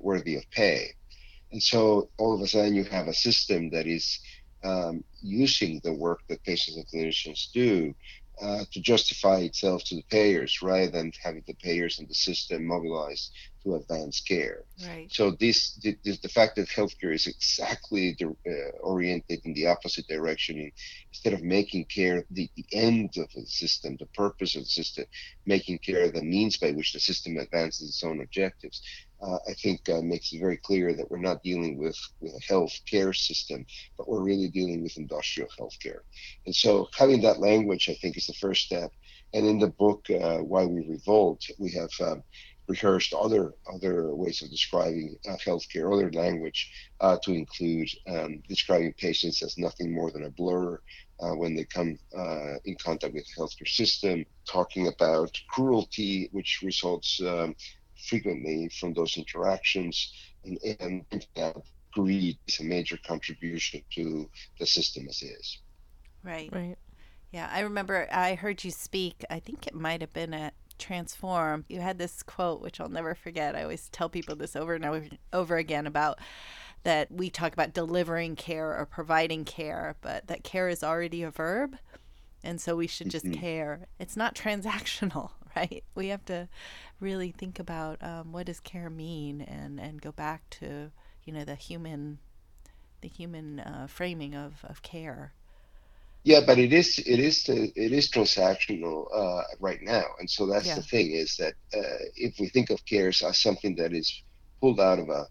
worthy 0.00 0.36
of 0.36 0.44
pay. 0.50 0.94
And 1.52 1.62
so 1.62 2.10
all 2.18 2.34
of 2.34 2.40
a 2.40 2.46
sudden 2.46 2.74
you 2.74 2.84
have 2.84 3.08
a 3.08 3.14
system 3.14 3.70
that 3.70 3.86
is 3.86 4.20
um, 4.62 5.04
using 5.22 5.80
the 5.82 5.92
work 5.92 6.20
that 6.28 6.44
patients 6.44 6.76
and 6.76 6.86
clinicians 6.86 7.50
do 7.52 7.94
uh, 8.40 8.64
to 8.72 8.80
justify 8.80 9.38
itself 9.40 9.84
to 9.84 9.96
the 9.96 10.04
payers 10.10 10.62
rather 10.62 10.90
than 10.90 11.12
having 11.22 11.42
the 11.46 11.54
payers 11.54 11.98
and 11.98 12.08
the 12.08 12.14
system 12.14 12.64
mobilized 12.64 13.32
to 13.62 13.74
advance 13.74 14.20
care. 14.20 14.64
Right. 14.86 15.12
So 15.12 15.32
this, 15.32 15.74
this 16.04 16.20
the 16.20 16.28
fact 16.28 16.56
that 16.56 16.68
healthcare 16.68 17.14
is 17.14 17.26
exactly 17.26 18.16
the, 18.18 18.28
uh, 18.50 18.78
oriented 18.78 19.42
in 19.44 19.52
the 19.52 19.66
opposite 19.66 20.08
direction, 20.08 20.72
instead 21.12 21.34
of 21.34 21.42
making 21.42 21.84
care 21.86 22.24
the, 22.30 22.48
the 22.56 22.64
end 22.72 23.10
of 23.18 23.30
the 23.34 23.44
system, 23.44 23.98
the 23.98 24.06
purpose 24.06 24.56
of 24.56 24.62
the 24.62 24.70
system, 24.70 25.04
making 25.44 25.78
care 25.78 26.10
the 26.10 26.22
means 26.22 26.56
by 26.56 26.70
which 26.70 26.94
the 26.94 27.00
system 27.00 27.36
advances 27.36 27.90
its 27.90 28.02
own 28.02 28.22
objectives 28.22 28.80
uh, 29.22 29.38
I 29.48 29.54
think 29.54 29.88
uh, 29.88 30.00
makes 30.02 30.32
it 30.32 30.40
very 30.40 30.56
clear 30.56 30.94
that 30.94 31.10
we're 31.10 31.18
not 31.18 31.42
dealing 31.42 31.78
with, 31.78 31.98
with 32.20 32.34
a 32.34 32.40
health 32.40 32.72
care 32.86 33.12
system, 33.12 33.66
but 33.96 34.08
we're 34.08 34.22
really 34.22 34.48
dealing 34.48 34.82
with 34.82 34.96
industrial 34.96 35.48
health 35.56 35.76
care. 35.82 36.02
And 36.46 36.54
so 36.54 36.88
having 36.96 37.20
that 37.22 37.40
language, 37.40 37.88
I 37.88 37.94
think, 37.94 38.16
is 38.16 38.26
the 38.26 38.34
first 38.34 38.64
step. 38.64 38.92
And 39.34 39.46
in 39.46 39.58
the 39.58 39.68
book, 39.68 40.06
uh, 40.10 40.38
Why 40.38 40.64
We 40.64 40.86
Revolt, 40.88 41.44
we 41.58 41.70
have 41.72 41.90
um, 42.00 42.22
rehearsed 42.70 43.12
other 43.12 43.54
other 43.74 44.14
ways 44.14 44.42
of 44.42 44.50
describing 44.50 45.16
uh, 45.28 45.36
healthcare, 45.44 45.92
other 45.92 46.10
language 46.12 46.70
uh, 47.00 47.16
to 47.24 47.32
include 47.32 47.88
um, 48.08 48.42
describing 48.48 48.92
patients 48.94 49.42
as 49.42 49.58
nothing 49.58 49.92
more 49.92 50.10
than 50.12 50.24
a 50.24 50.30
blur 50.30 50.80
uh, 51.20 51.34
when 51.40 51.54
they 51.54 51.64
come 51.64 51.98
uh, 52.16 52.54
in 52.64 52.76
contact 52.76 53.12
with 53.12 53.26
the 53.26 53.40
healthcare 53.40 53.68
system, 53.68 54.24
talking 54.46 54.86
about 54.86 55.32
cruelty, 55.48 56.28
which 56.32 56.60
results 56.62 57.20
um, 57.22 57.54
frequently 58.06 58.68
from 58.68 58.92
those 58.94 59.16
interactions 59.16 60.12
and, 60.44 60.58
and 60.80 61.26
greed 61.92 62.38
is 62.46 62.60
a 62.60 62.64
major 62.64 62.98
contribution 63.06 63.82
to 63.94 64.28
the 64.58 64.66
system 64.66 65.06
as 65.08 65.22
is. 65.22 65.58
Right. 66.22 66.50
Right. 66.52 66.76
Yeah, 67.32 67.48
I 67.52 67.60
remember 67.60 68.08
I 68.10 68.34
heard 68.34 68.64
you 68.64 68.70
speak. 68.70 69.24
I 69.30 69.38
think 69.40 69.66
it 69.66 69.74
might 69.74 70.00
have 70.00 70.12
been 70.12 70.34
at 70.34 70.54
Transform. 70.78 71.64
You 71.68 71.80
had 71.80 71.98
this 71.98 72.22
quote, 72.22 72.60
which 72.60 72.80
I'll 72.80 72.88
never 72.88 73.14
forget. 73.14 73.54
I 73.54 73.62
always 73.62 73.88
tell 73.90 74.08
people 74.08 74.34
this 74.34 74.56
over 74.56 74.74
and 74.74 74.84
over, 74.84 75.06
over 75.32 75.56
again 75.56 75.86
about 75.86 76.18
that 76.82 77.10
we 77.12 77.30
talk 77.30 77.52
about 77.52 77.74
delivering 77.74 78.36
care 78.36 78.76
or 78.76 78.86
providing 78.86 79.44
care, 79.44 79.96
but 80.00 80.26
that 80.28 80.42
care 80.42 80.68
is 80.68 80.82
already 80.82 81.22
a 81.22 81.30
verb. 81.30 81.76
And 82.42 82.60
so 82.60 82.76
we 82.76 82.86
should 82.86 83.10
just 83.10 83.26
Mhm. 83.26 83.34
care. 83.34 83.86
It's 83.98 84.16
not 84.16 84.34
transactional, 84.34 85.32
right? 85.56 85.84
We 85.94 86.08
have 86.08 86.24
to 86.26 86.48
really 87.00 87.32
think 87.32 87.58
about 87.58 88.02
um, 88.02 88.32
what 88.32 88.46
does 88.46 88.60
care 88.60 88.90
mean 88.90 89.40
and, 89.42 89.80
and 89.80 90.00
go 90.00 90.12
back 90.12 90.48
to, 90.50 90.90
you 91.24 91.32
know, 91.32 91.44
the 91.44 91.54
human 91.56 92.18
the 93.02 93.08
human 93.08 93.60
uh, 93.60 93.86
framing 93.88 94.34
of, 94.34 94.64
of 94.64 94.82
care. 94.82 95.32
Yeah, 96.24 96.40
but 96.46 96.58
it 96.58 96.72
is 96.72 96.98
it 96.98 97.18
is 97.18 97.44
the, 97.44 97.72
it 97.76 97.92
is 97.92 98.10
transactional 98.10 99.06
uh, 99.14 99.42
right 99.58 99.80
now, 99.82 100.04
and 100.18 100.28
so 100.30 100.46
that's 100.46 100.74
Yeah. 100.74 100.76
the 100.76 100.82
thing 100.82 101.12
is 101.12 101.36
that 101.38 101.54
uh, 101.74 101.98
if 102.16 102.34
we 102.38 102.48
think 102.50 102.70
of 102.70 102.84
cares 102.84 103.22
as 103.22 103.38
something 103.40 103.74
that 103.76 103.94
is 103.94 104.22
pulled 104.60 104.80
out 104.80 104.98
of 104.98 105.08
a 105.08 105.26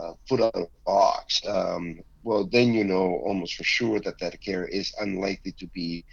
uh, 0.00 0.14
put 0.28 0.40
out 0.40 0.54
of 0.54 0.62
a 0.64 0.80
box, 0.86 1.40
um, 1.46 2.00
well, 2.22 2.46
then 2.50 2.74
you 2.74 2.84
know 2.84 3.20
almost 3.26 3.54
for 3.54 3.64
sure 3.64 4.00
that 4.00 4.18
that 4.20 4.40
care 4.42 4.66
is 4.66 4.92
unlikely 5.00 5.52
to 5.58 5.66
be 5.68 6.04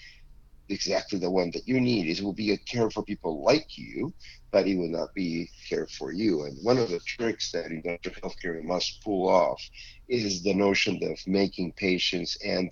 exactly 0.72 1.20
the 1.20 1.30
one 1.30 1.52
that 1.52 1.68
you 1.68 1.80
need. 1.80 2.08
It 2.08 2.24
will 2.24 2.34
be 2.34 2.52
a 2.52 2.58
care 2.58 2.90
for 2.90 3.04
people 3.04 3.44
like 3.44 3.78
you, 3.78 4.14
but 4.52 4.68
it 4.68 4.76
will 4.76 4.90
not 4.90 5.14
be 5.14 5.50
care 5.70 5.88
for 5.88 6.12
you. 6.12 6.44
And 6.44 6.58
one 6.64 6.78
of 6.78 6.90
the 6.90 7.00
tricks 7.00 7.52
that 7.52 7.72
industrial 7.72 8.16
healthcare 8.22 8.64
must 8.64 9.02
pull 9.04 9.30
off 9.30 9.62
is 10.08 10.44
the 10.44 10.54
notion 10.54 11.00
of 11.04 11.20
making 11.28 11.74
patients 11.74 12.38
and 12.44 12.72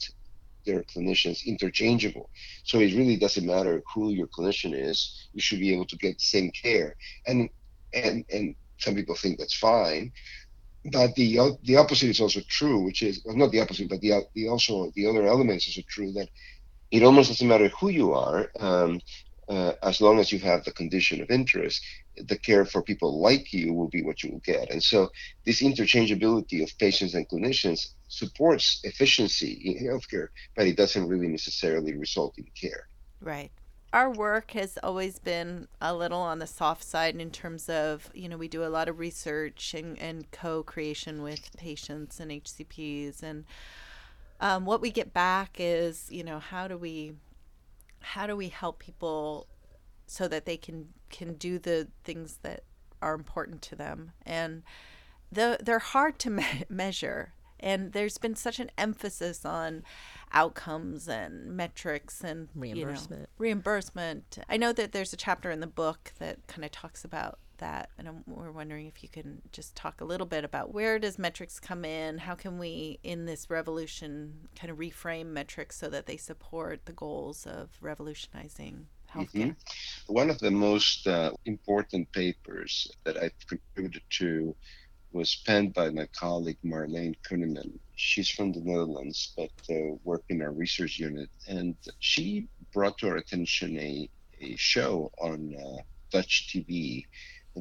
their 0.65 0.84
clinicians 0.84 1.46
interchangeable. 1.46 2.29
So 2.63 2.79
it 2.79 2.96
really 2.96 3.18
doesn't 3.18 3.46
matter 3.46 3.82
who 3.94 4.12
your 4.12 4.27
clinician 4.27 4.74
is. 4.74 5.29
You 5.34 5.41
should 5.41 5.60
be 5.60 5.74
able 5.74 5.86
to 5.86 5.98
get 5.98 6.18
the 6.18 6.24
same 6.24 6.51
care. 6.51 6.96
And 7.27 7.50
and 7.94 8.25
and 8.32 8.56
some 8.77 8.96
people 8.96 9.15
think 9.15 9.39
that's 9.39 9.58
fine. 9.58 10.12
But 10.91 11.15
the 11.15 11.58
the 11.63 11.77
opposite 11.77 12.10
is 12.10 12.22
also 12.22 12.41
true, 12.48 12.79
which 12.84 13.01
is 13.01 13.22
well, 13.25 13.36
not 13.36 13.51
the 13.51 13.62
opposite, 13.62 13.89
but 13.89 14.01
the 14.01 14.22
the 14.34 14.48
also 14.48 14.91
the 14.96 15.08
other 15.08 15.25
elements 15.25 15.68
is 15.68 15.77
also 15.77 15.88
true 15.89 16.12
that 16.13 16.29
it 16.91 17.03
almost 17.03 17.29
doesn't 17.29 17.48
matter 17.48 17.69
who 17.69 17.89
you 17.89 18.13
are, 18.13 18.51
um, 18.60 19.01
uh, 19.48 19.74
as 19.81 20.00
long 20.00 20.19
as 20.19 20.31
you 20.31 20.39
have 20.39 20.63
the 20.63 20.72
condition 20.72 21.22
of 21.22 21.29
interest. 21.29 21.81
The 22.17 22.38
care 22.38 22.65
for 22.65 22.81
people 22.81 23.22
like 23.22 23.53
you 23.53 23.74
will 23.74 23.88
be 23.88 24.03
what 24.03 24.24
you 24.24 24.31
will 24.31 24.39
get. 24.39 24.69
And 24.72 24.84
so 24.84 25.10
this 25.46 25.62
interchangeability 25.62 26.62
of 26.62 26.77
patients 26.77 27.13
and 27.13 27.27
clinicians 27.29 27.93
supports 28.10 28.81
efficiency 28.84 29.53
in 29.63 29.88
healthcare, 29.88 30.27
but 30.55 30.67
it 30.67 30.75
doesn't 30.75 31.08
really 31.08 31.27
necessarily 31.27 31.96
result 31.96 32.38
in 32.38 32.48
care. 32.60 32.88
Right. 33.22 33.51
Our 33.91 34.12
work 34.12 34.51
has 34.51 34.77
always 34.84 35.17
been 35.17 35.67
a 35.81 35.96
little 35.96 36.19
on 36.19 36.38
the 36.38 36.46
soft 36.46 36.84
side 36.84 37.15
in 37.15 37.31
terms 37.31 37.69
of, 37.69 38.10
you 38.13 38.29
know, 38.29 38.38
we 38.38 38.48
do 38.48 38.63
a 38.63 38.69
lot 38.69 38.88
of 38.88 39.00
research 39.00 39.74
and, 39.74 39.98
and 39.98 40.29
co 40.29 40.62
creation 40.62 41.24
with 41.24 41.50
patients 41.58 42.19
and 42.19 42.29
HCPs. 42.29 43.24
And 43.24 43.46
um, 44.39 44.65
what 44.65 44.81
we 44.81 44.91
get 44.91 45.13
back 45.13 45.58
is, 45.60 46.08
you 46.10 46.24
know, 46.24 46.39
how 46.39 46.67
do 46.67 46.77
we 46.77 47.13
how 48.01 48.25
do 48.25 48.36
we 48.36 48.48
help 48.48 48.79
people 48.79 49.48
so 50.08 50.27
that 50.27 50.46
they 50.46 50.58
can 50.58 50.89
can 51.10 51.34
do 51.34 51.60
the 51.60 51.88
things 52.03 52.39
that 52.43 52.63
are 53.01 53.13
important 53.13 53.62
to 53.63 53.75
them? 53.75 54.12
And 54.25 54.63
the, 55.31 55.58
they're 55.62 55.79
hard 55.79 56.19
to 56.19 56.29
me- 56.29 56.63
measure. 56.69 57.34
And 57.62 57.91
there's 57.91 58.17
been 58.17 58.36
such 58.36 58.60
an 58.60 58.72
emphasis 58.77 59.43
on 59.43 59.84
outcomes 60.31 61.10
and 61.10 61.58
metrics 61.58 62.24
and 62.24 62.48
you 62.55 62.62
know, 62.62 62.74
Reimbursement. 62.75 63.29
reimbursement. 63.38 64.39
I 64.48 64.55
know 64.55 64.72
that 64.72 64.93
there's 64.93 65.12
a 65.12 65.17
chapter 65.17 65.51
in 65.51 65.60
the 65.60 65.67
book 65.67 66.13
that 66.19 66.48
kind 66.48 66.63
of 66.63 66.72
talks 66.72 67.03
about 67.03 67.38
that 67.60 67.89
and 67.98 68.24
we're 68.25 68.51
wondering 68.51 68.88
if 68.88 69.04
you 69.04 69.10
can 69.10 69.42
just 69.51 69.75
talk 69.75 70.01
a 70.01 70.06
little 70.06 70.28
bit 70.28 70.44
about 70.44 70.74
where 70.74 71.00
does 71.00 71.20
metrics 71.20 71.60
come 71.60 71.86
in? 71.86 72.18
How 72.18 72.36
can 72.36 72.58
we 72.58 73.00
in 73.04 73.25
this 73.25 73.50
revolution 73.50 74.34
kind 74.56 74.72
of 74.72 74.78
reframe 74.78 75.28
metrics 75.28 75.78
so 75.78 75.89
that 75.89 76.06
they 76.06 76.18
support 76.18 76.86
the 76.86 76.94
goals 76.94 77.46
of 77.46 77.70
revolutionizing 77.82 78.88
healthcare? 79.13 79.56
One 80.08 80.30
of 80.30 80.39
the 80.39 80.51
most 80.51 81.08
uh, 81.08 81.32
important 81.46 82.12
papers 82.12 82.92
that 83.04 83.18
I've 83.18 83.48
contributed 83.48 84.04
to 84.12 84.56
was 85.12 85.36
penned 85.46 85.74
by 85.74 85.89
my 85.89 86.08
colleague 86.08 86.58
Marleen 86.63 87.16
Kunneman. 87.28 87.80
She's 87.96 88.30
from 88.30 88.51
the 88.51 88.62
Netherlands, 88.62 89.34
but 89.36 89.51
uh, 89.70 89.96
worked 90.04 90.30
in 90.30 90.42
our 90.42 90.51
research 90.51 91.00
unit, 91.00 91.30
and 91.48 91.75
she 92.00 92.48
brought 92.74 92.98
to 93.00 93.10
our 93.10 93.18
attention 93.18 93.78
a, 93.80 94.10
a 94.39 94.56
show 94.56 95.12
on 95.20 95.56
uh, 95.56 95.82
Dutch 96.12 96.50
TV 96.54 97.06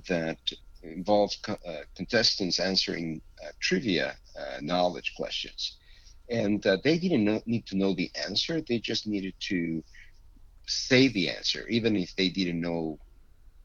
that 0.08 0.38
involved 0.82 1.38
co- 1.42 1.58
uh, 1.66 1.82
contestants 1.96 2.60
answering 2.60 3.20
uh, 3.44 3.50
trivia 3.60 4.16
uh, 4.38 4.58
knowledge 4.60 5.14
questions. 5.16 5.78
And 6.30 6.64
uh, 6.66 6.78
they 6.84 6.98
didn't 6.98 7.24
know, 7.24 7.42
need 7.46 7.66
to 7.68 7.76
know 7.76 7.94
the 7.94 8.10
answer, 8.26 8.60
they 8.60 8.78
just 8.78 9.06
needed 9.06 9.34
to 9.48 9.82
say 10.66 11.08
the 11.08 11.30
answer, 11.30 11.66
even 11.68 11.96
if 11.96 12.14
they 12.16 12.28
didn't 12.28 12.60
know 12.60 12.98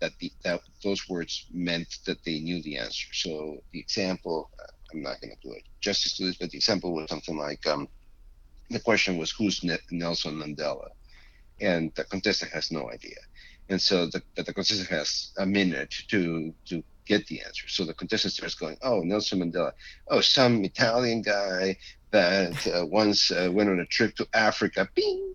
that 0.01 0.13
the 0.19 0.31
that 0.43 0.61
those 0.83 1.07
words 1.09 1.45
meant 1.51 1.87
that 2.07 2.23
they 2.25 2.39
knew 2.39 2.61
the 2.63 2.77
answer. 2.77 3.07
So 3.13 3.57
the 3.73 3.79
example, 3.79 4.49
uh, 4.61 4.67
I'm 4.93 5.01
not 5.03 5.21
going 5.21 5.33
to 5.33 5.47
do 5.47 5.53
it 5.53 5.63
justice 5.81 6.17
to 6.17 6.25
this, 6.25 6.37
but 6.37 6.51
the 6.51 6.57
example 6.57 6.93
was 6.93 7.09
something 7.09 7.37
like, 7.37 7.65
um, 7.67 7.87
the 8.69 8.79
question 8.79 9.17
was, 9.17 9.31
"Who's 9.31 9.63
Ne- 9.63 9.77
Nelson 9.91 10.35
Mandela?" 10.35 10.89
And 11.61 11.93
the 11.95 12.05
contestant 12.05 12.51
has 12.53 12.71
no 12.71 12.91
idea, 12.91 13.17
and 13.69 13.81
so 13.81 14.07
the 14.07 14.21
the 14.35 14.53
contestant 14.53 14.89
has 14.89 15.31
a 15.37 15.45
minute 15.45 15.93
to 16.09 16.53
to 16.65 16.83
get 17.05 17.25
the 17.27 17.41
answer. 17.41 17.67
So 17.67 17.85
the 17.85 17.93
contestant 17.93 18.33
starts 18.33 18.55
going, 18.55 18.77
"Oh, 18.81 19.01
Nelson 19.01 19.39
Mandela, 19.39 19.71
oh, 20.09 20.21
some 20.21 20.63
Italian 20.63 21.21
guy 21.21 21.77
that 22.11 22.67
uh, 22.67 22.85
once 22.85 23.31
uh, 23.31 23.49
went 23.51 23.69
on 23.69 23.79
a 23.79 23.85
trip 23.85 24.15
to 24.15 24.27
Africa." 24.33 24.87
Bing 24.95 25.33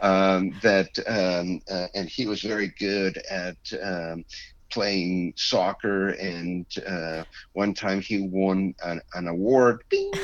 um, 0.00 0.54
that 0.62 0.90
um, 1.06 1.60
uh, 1.70 1.88
and 1.94 2.08
he 2.08 2.26
was 2.26 2.42
very 2.42 2.72
good 2.78 3.18
at 3.30 3.56
um, 3.82 4.24
playing 4.70 5.32
soccer 5.36 6.10
and 6.10 6.66
uh, 6.86 7.24
one 7.52 7.74
time 7.74 8.00
he 8.00 8.20
won 8.20 8.74
an, 8.84 9.00
an 9.14 9.28
award 9.28 9.82
Bing! 9.88 10.12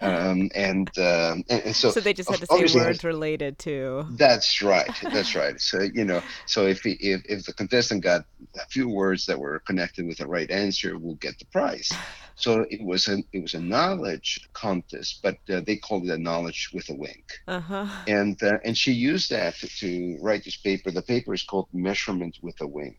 Um, 0.00 0.50
and, 0.54 0.88
um, 0.98 1.42
and 1.48 1.62
and 1.64 1.74
so 1.74 1.90
So 1.90 1.98
they 2.00 2.12
just 2.12 2.30
had 2.30 2.38
to 2.40 2.46
say 2.46 2.78
words 2.78 3.02
related 3.02 3.58
to. 3.60 4.06
that's 4.12 4.62
right. 4.62 4.88
That's 5.12 5.34
right. 5.34 5.60
So 5.60 5.80
you 5.80 6.04
know, 6.04 6.22
so 6.46 6.66
if 6.66 6.82
he, 6.82 6.92
if 6.92 7.22
if 7.28 7.44
the 7.46 7.52
contestant 7.52 8.02
got 8.04 8.24
a 8.54 8.66
few 8.66 8.88
words 8.88 9.26
that 9.26 9.38
were 9.38 9.58
connected 9.60 10.06
with 10.06 10.18
the 10.18 10.26
right 10.28 10.50
answer, 10.50 10.96
will 10.98 11.16
get 11.16 11.38
the 11.38 11.46
prize. 11.46 11.90
So 12.36 12.66
it 12.68 12.82
was 12.82 13.06
a 13.06 13.18
it 13.32 13.42
was 13.42 13.54
a 13.54 13.60
knowledge 13.60 14.40
contest, 14.54 15.20
but 15.22 15.36
uh, 15.48 15.60
they 15.64 15.76
called 15.76 16.04
it 16.08 16.10
a 16.10 16.18
knowledge 16.18 16.70
with 16.74 16.88
a 16.90 16.94
wink. 16.94 17.24
Uh 17.46 17.60
huh. 17.60 17.86
And 18.08 18.42
uh, 18.42 18.58
and 18.64 18.76
she 18.76 18.90
used 18.90 19.30
that 19.30 19.54
to, 19.60 19.68
to 19.68 20.18
write 20.20 20.44
this 20.44 20.56
paper. 20.56 20.90
The 20.90 21.02
paper 21.02 21.32
is 21.32 21.44
called 21.44 21.68
Measurement 21.72 22.38
with 22.42 22.60
a 22.60 22.66
Wink, 22.66 22.98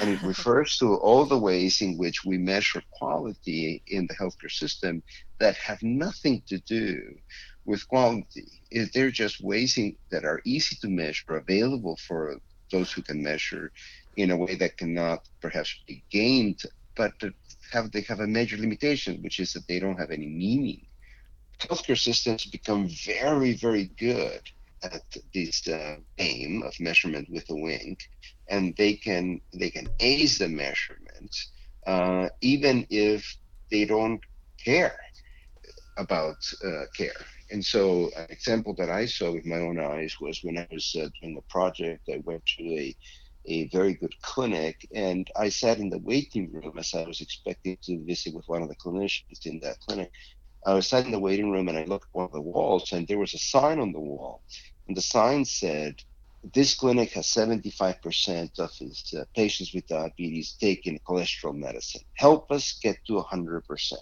and 0.00 0.10
it 0.10 0.22
refers 0.34 0.78
to 0.78 0.94
all 0.96 1.24
the 1.24 1.38
ways 1.38 1.80
in 1.80 1.96
which 1.96 2.24
we 2.24 2.38
measure 2.38 2.82
quality 2.90 3.82
in 3.86 4.06
the 4.06 4.14
healthcare 4.14 4.50
system 4.50 5.02
that 5.38 5.56
have 5.56 5.82
nothing 5.82 6.42
to 6.48 6.58
do 6.58 7.14
with 7.64 7.86
quality. 7.88 8.62
Is 8.70 8.90
they're 8.92 9.10
just 9.10 9.40
ways 9.40 9.76
in, 9.78 9.96
that 10.10 10.24
are 10.24 10.40
easy 10.44 10.76
to 10.80 10.88
measure, 10.88 11.36
available 11.36 11.96
for 11.96 12.36
those 12.70 12.92
who 12.92 13.02
can 13.02 13.22
measure, 13.22 13.72
in 14.16 14.30
a 14.30 14.36
way 14.36 14.54
that 14.56 14.76
cannot 14.76 15.28
perhaps 15.40 15.78
be 15.86 16.02
gained, 16.10 16.62
but 16.96 17.12
have 17.70 17.92
they 17.92 18.00
have 18.02 18.20
a 18.20 18.26
major 18.26 18.56
limitation, 18.56 19.22
which 19.22 19.40
is 19.40 19.52
that 19.52 19.66
they 19.68 19.78
don't 19.78 19.98
have 19.98 20.10
any 20.10 20.26
meaning. 20.26 20.86
Healthcare 21.58 21.98
systems 21.98 22.44
become 22.46 22.88
very, 22.88 23.54
very 23.54 23.86
good 23.98 24.40
at 24.82 25.02
this 25.32 25.66
uh, 25.68 25.96
aim 26.18 26.62
of 26.62 26.78
measurement 26.80 27.28
with 27.30 27.48
a 27.50 27.54
wink, 27.54 27.98
and 28.48 28.74
they 28.76 28.94
can 28.94 29.40
they 29.54 29.70
can 29.70 29.88
ace 30.00 30.38
the 30.38 30.48
measurements 30.48 31.50
uh, 31.86 32.28
even 32.40 32.86
if 32.90 33.36
they 33.70 33.84
don't 33.84 34.20
care 34.62 34.98
about 35.98 36.36
uh, 36.64 36.84
care. 36.96 37.12
And 37.50 37.64
so, 37.64 38.10
an 38.16 38.26
example 38.28 38.74
that 38.74 38.90
I 38.90 39.06
saw 39.06 39.32
with 39.32 39.46
my 39.46 39.58
own 39.58 39.78
eyes 39.78 40.16
was 40.20 40.40
when 40.42 40.58
I 40.58 40.66
was 40.70 40.94
uh, 41.00 41.08
doing 41.20 41.36
a 41.38 41.52
project. 41.52 42.08
I 42.12 42.20
went 42.24 42.44
to 42.58 42.64
a 42.64 42.96
a 43.48 43.68
very 43.68 43.94
good 43.94 44.12
clinic, 44.22 44.88
and 44.92 45.30
I 45.36 45.50
sat 45.50 45.78
in 45.78 45.88
the 45.88 46.00
waiting 46.00 46.52
room 46.52 46.74
as 46.78 46.92
I 46.94 47.04
was 47.04 47.20
expecting 47.20 47.78
to 47.82 48.04
visit 48.04 48.34
with 48.34 48.48
one 48.48 48.62
of 48.62 48.68
the 48.68 48.74
clinicians 48.74 49.46
in 49.46 49.60
that 49.60 49.78
clinic. 49.86 50.10
I 50.66 50.74
was 50.74 50.88
sat 50.88 51.04
in 51.04 51.12
the 51.12 51.20
waiting 51.20 51.52
room, 51.52 51.68
and 51.68 51.78
I 51.78 51.84
looked 51.84 52.06
at 52.06 52.18
one 52.18 52.26
of 52.26 52.32
the 52.32 52.40
walls, 52.40 52.90
and 52.90 53.06
there 53.06 53.18
was 53.20 53.34
a 53.34 53.38
sign 53.38 53.78
on 53.78 53.92
the 53.92 54.00
wall, 54.00 54.42
and 54.88 54.96
the 54.96 55.02
sign 55.02 55.44
said, 55.44 56.02
"This 56.52 56.74
clinic 56.74 57.12
has 57.12 57.26
75% 57.26 58.58
of 58.58 58.70
its 58.80 59.14
uh, 59.14 59.24
patients 59.34 59.74
with 59.74 59.86
diabetes 59.86 60.56
taking 60.60 60.98
cholesterol 61.00 61.54
medicine. 61.54 62.02
Help 62.14 62.50
us 62.50 62.78
get 62.82 62.96
to 63.06 63.14
100%." 63.14 63.92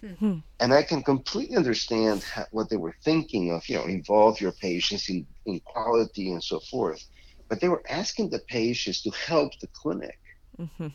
Hmm. 0.00 0.38
And 0.60 0.72
I 0.72 0.82
can 0.82 1.02
completely 1.02 1.56
understand 1.56 2.22
how, 2.22 2.46
what 2.52 2.70
they 2.70 2.76
were 2.76 2.94
thinking 3.04 3.50
of, 3.50 3.68
you 3.68 3.76
know, 3.76 3.84
involve 3.84 4.40
your 4.40 4.52
patients 4.52 5.08
in, 5.08 5.26
in 5.46 5.60
quality 5.60 6.30
and 6.30 6.42
so 6.42 6.60
forth. 6.60 7.04
But 7.48 7.60
they 7.60 7.68
were 7.68 7.82
asking 7.88 8.30
the 8.30 8.38
patients 8.48 9.02
to 9.02 9.10
help 9.10 9.52
the 9.60 9.68
clinic. 9.72 10.18
Mm-hmm. 10.58 10.88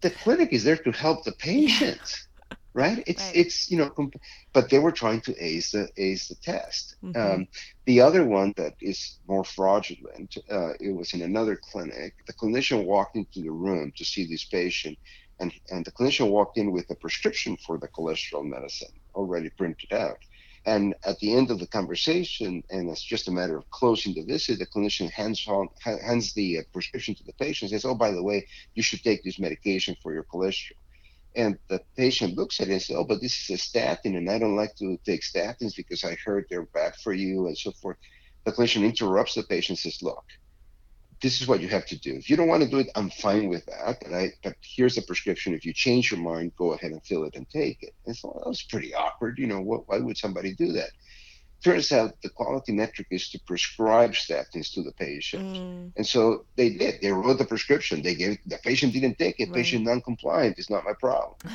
The 0.00 0.10
clinic 0.10 0.52
is 0.52 0.62
there 0.62 0.76
to 0.76 0.92
help 0.92 1.24
the 1.24 1.32
patient. 1.32 2.00
Right? 2.76 3.02
It's 3.06 3.24
right. 3.24 3.36
it's 3.36 3.70
you 3.70 3.78
know, 3.78 3.88
comp- 3.88 4.20
but 4.52 4.68
they 4.68 4.78
were 4.78 4.92
trying 4.92 5.22
to 5.22 5.34
ace 5.42 5.70
the 5.70 5.88
ace 5.96 6.28
the 6.28 6.34
test. 6.36 6.94
Mm-hmm. 7.02 7.20
Um, 7.20 7.48
the 7.86 8.02
other 8.02 8.24
one 8.24 8.52
that 8.58 8.74
is 8.80 9.18
more 9.26 9.44
fraudulent, 9.44 10.36
uh, 10.50 10.74
it 10.78 10.94
was 10.94 11.14
in 11.14 11.22
another 11.22 11.58
clinic. 11.70 12.14
The 12.26 12.34
clinician 12.34 12.84
walked 12.84 13.16
into 13.16 13.40
the 13.40 13.50
room 13.50 13.92
to 13.96 14.04
see 14.04 14.26
this 14.26 14.44
patient, 14.44 14.98
and 15.40 15.52
and 15.70 15.84
the 15.86 15.92
clinician 15.92 16.28
walked 16.30 16.58
in 16.58 16.70
with 16.70 16.90
a 16.90 16.94
prescription 16.94 17.56
for 17.66 17.78
the 17.78 17.88
cholesterol 17.88 18.44
medicine 18.44 18.94
already 19.14 19.50
printed 19.56 19.92
out. 19.92 20.18
And 20.66 20.94
at 21.04 21.18
the 21.20 21.32
end 21.32 21.50
of 21.50 21.60
the 21.60 21.68
conversation, 21.68 22.62
and 22.70 22.90
it's 22.90 23.02
just 23.02 23.28
a 23.28 23.30
matter 23.30 23.56
of 23.56 23.70
closing 23.70 24.12
the 24.12 24.24
visit, 24.24 24.58
the 24.58 24.66
clinician 24.66 25.08
hands 25.10 25.46
on 25.48 25.68
hands 25.80 26.34
the 26.34 26.58
uh, 26.58 26.62
prescription 26.74 27.14
to 27.14 27.24
the 27.24 27.38
patient. 27.44 27.70
and 27.72 27.80
Says, 27.80 27.88
"Oh, 27.88 27.94
by 27.94 28.10
the 28.10 28.26
way, 28.30 28.46
you 28.74 28.82
should 28.82 29.02
take 29.02 29.22
this 29.22 29.38
medication 29.38 29.96
for 30.02 30.12
your 30.12 30.26
cholesterol." 30.30 30.82
And 31.36 31.58
the 31.68 31.80
patient 31.96 32.36
looks 32.36 32.60
at 32.60 32.68
it 32.68 32.72
and 32.72 32.82
says, 32.82 32.96
"Oh, 32.96 33.04
but 33.04 33.20
this 33.20 33.38
is 33.42 33.50
a 33.50 33.62
statin, 33.62 34.16
and 34.16 34.30
I 34.30 34.38
don't 34.38 34.56
like 34.56 34.74
to 34.76 34.98
take 35.04 35.22
statins 35.22 35.76
because 35.76 36.02
I 36.04 36.16
heard 36.24 36.46
they're 36.48 36.66
bad 36.66 36.96
for 36.96 37.12
you 37.12 37.46
and 37.46 37.56
so 37.56 37.72
forth." 37.72 37.98
The 38.44 38.52
clinician 38.52 38.84
interrupts 38.84 39.34
the 39.34 39.42
patient 39.42 39.78
and 39.78 39.92
says, 39.92 40.02
"Look, 40.02 40.24
this 41.20 41.40
is 41.40 41.46
what 41.46 41.60
you 41.60 41.68
have 41.68 41.86
to 41.86 41.98
do. 41.98 42.14
If 42.14 42.30
you 42.30 42.36
don't 42.36 42.48
want 42.48 42.62
to 42.62 42.68
do 42.68 42.78
it, 42.78 42.90
I'm 42.94 43.10
fine 43.10 43.48
with 43.48 43.66
that. 43.66 43.98
But 44.02 44.12
I, 44.14 44.32
but 44.42 44.56
here's 44.62 44.94
the 44.96 45.02
prescription. 45.02 45.54
If 45.54 45.64
you 45.64 45.72
change 45.72 46.10
your 46.10 46.20
mind, 46.20 46.52
go 46.56 46.72
ahead 46.72 46.92
and 46.92 47.04
fill 47.04 47.24
it 47.24 47.36
and 47.36 47.48
take 47.48 47.82
it." 47.82 47.94
And 48.06 48.16
so 48.16 48.32
that 48.38 48.48
was 48.48 48.62
pretty 48.62 48.94
awkward. 48.94 49.38
You 49.38 49.46
know, 49.46 49.60
what, 49.60 49.88
why 49.88 49.98
would 49.98 50.16
somebody 50.16 50.54
do 50.54 50.72
that? 50.72 50.90
Turns 51.66 51.90
out 51.90 52.22
the 52.22 52.28
quality 52.28 52.72
metric 52.72 53.08
is 53.10 53.28
to 53.30 53.40
prescribe 53.40 54.12
statins 54.12 54.72
to 54.72 54.82
the 54.84 54.92
patient. 54.92 55.56
Mm. 55.56 55.92
And 55.96 56.06
so 56.06 56.44
they 56.54 56.70
did. 56.70 57.00
They 57.02 57.10
wrote 57.10 57.38
the 57.38 57.44
prescription. 57.44 58.02
They 58.02 58.14
gave 58.14 58.38
the 58.46 58.58
patient 58.58 58.92
didn't 58.92 59.18
take 59.18 59.40
it. 59.40 59.48
Right. 59.48 59.56
Patient 59.56 59.84
non-compliant 59.84 60.60
is 60.60 60.70
not 60.70 60.84
my 60.84 60.94
problem. 61.06 61.36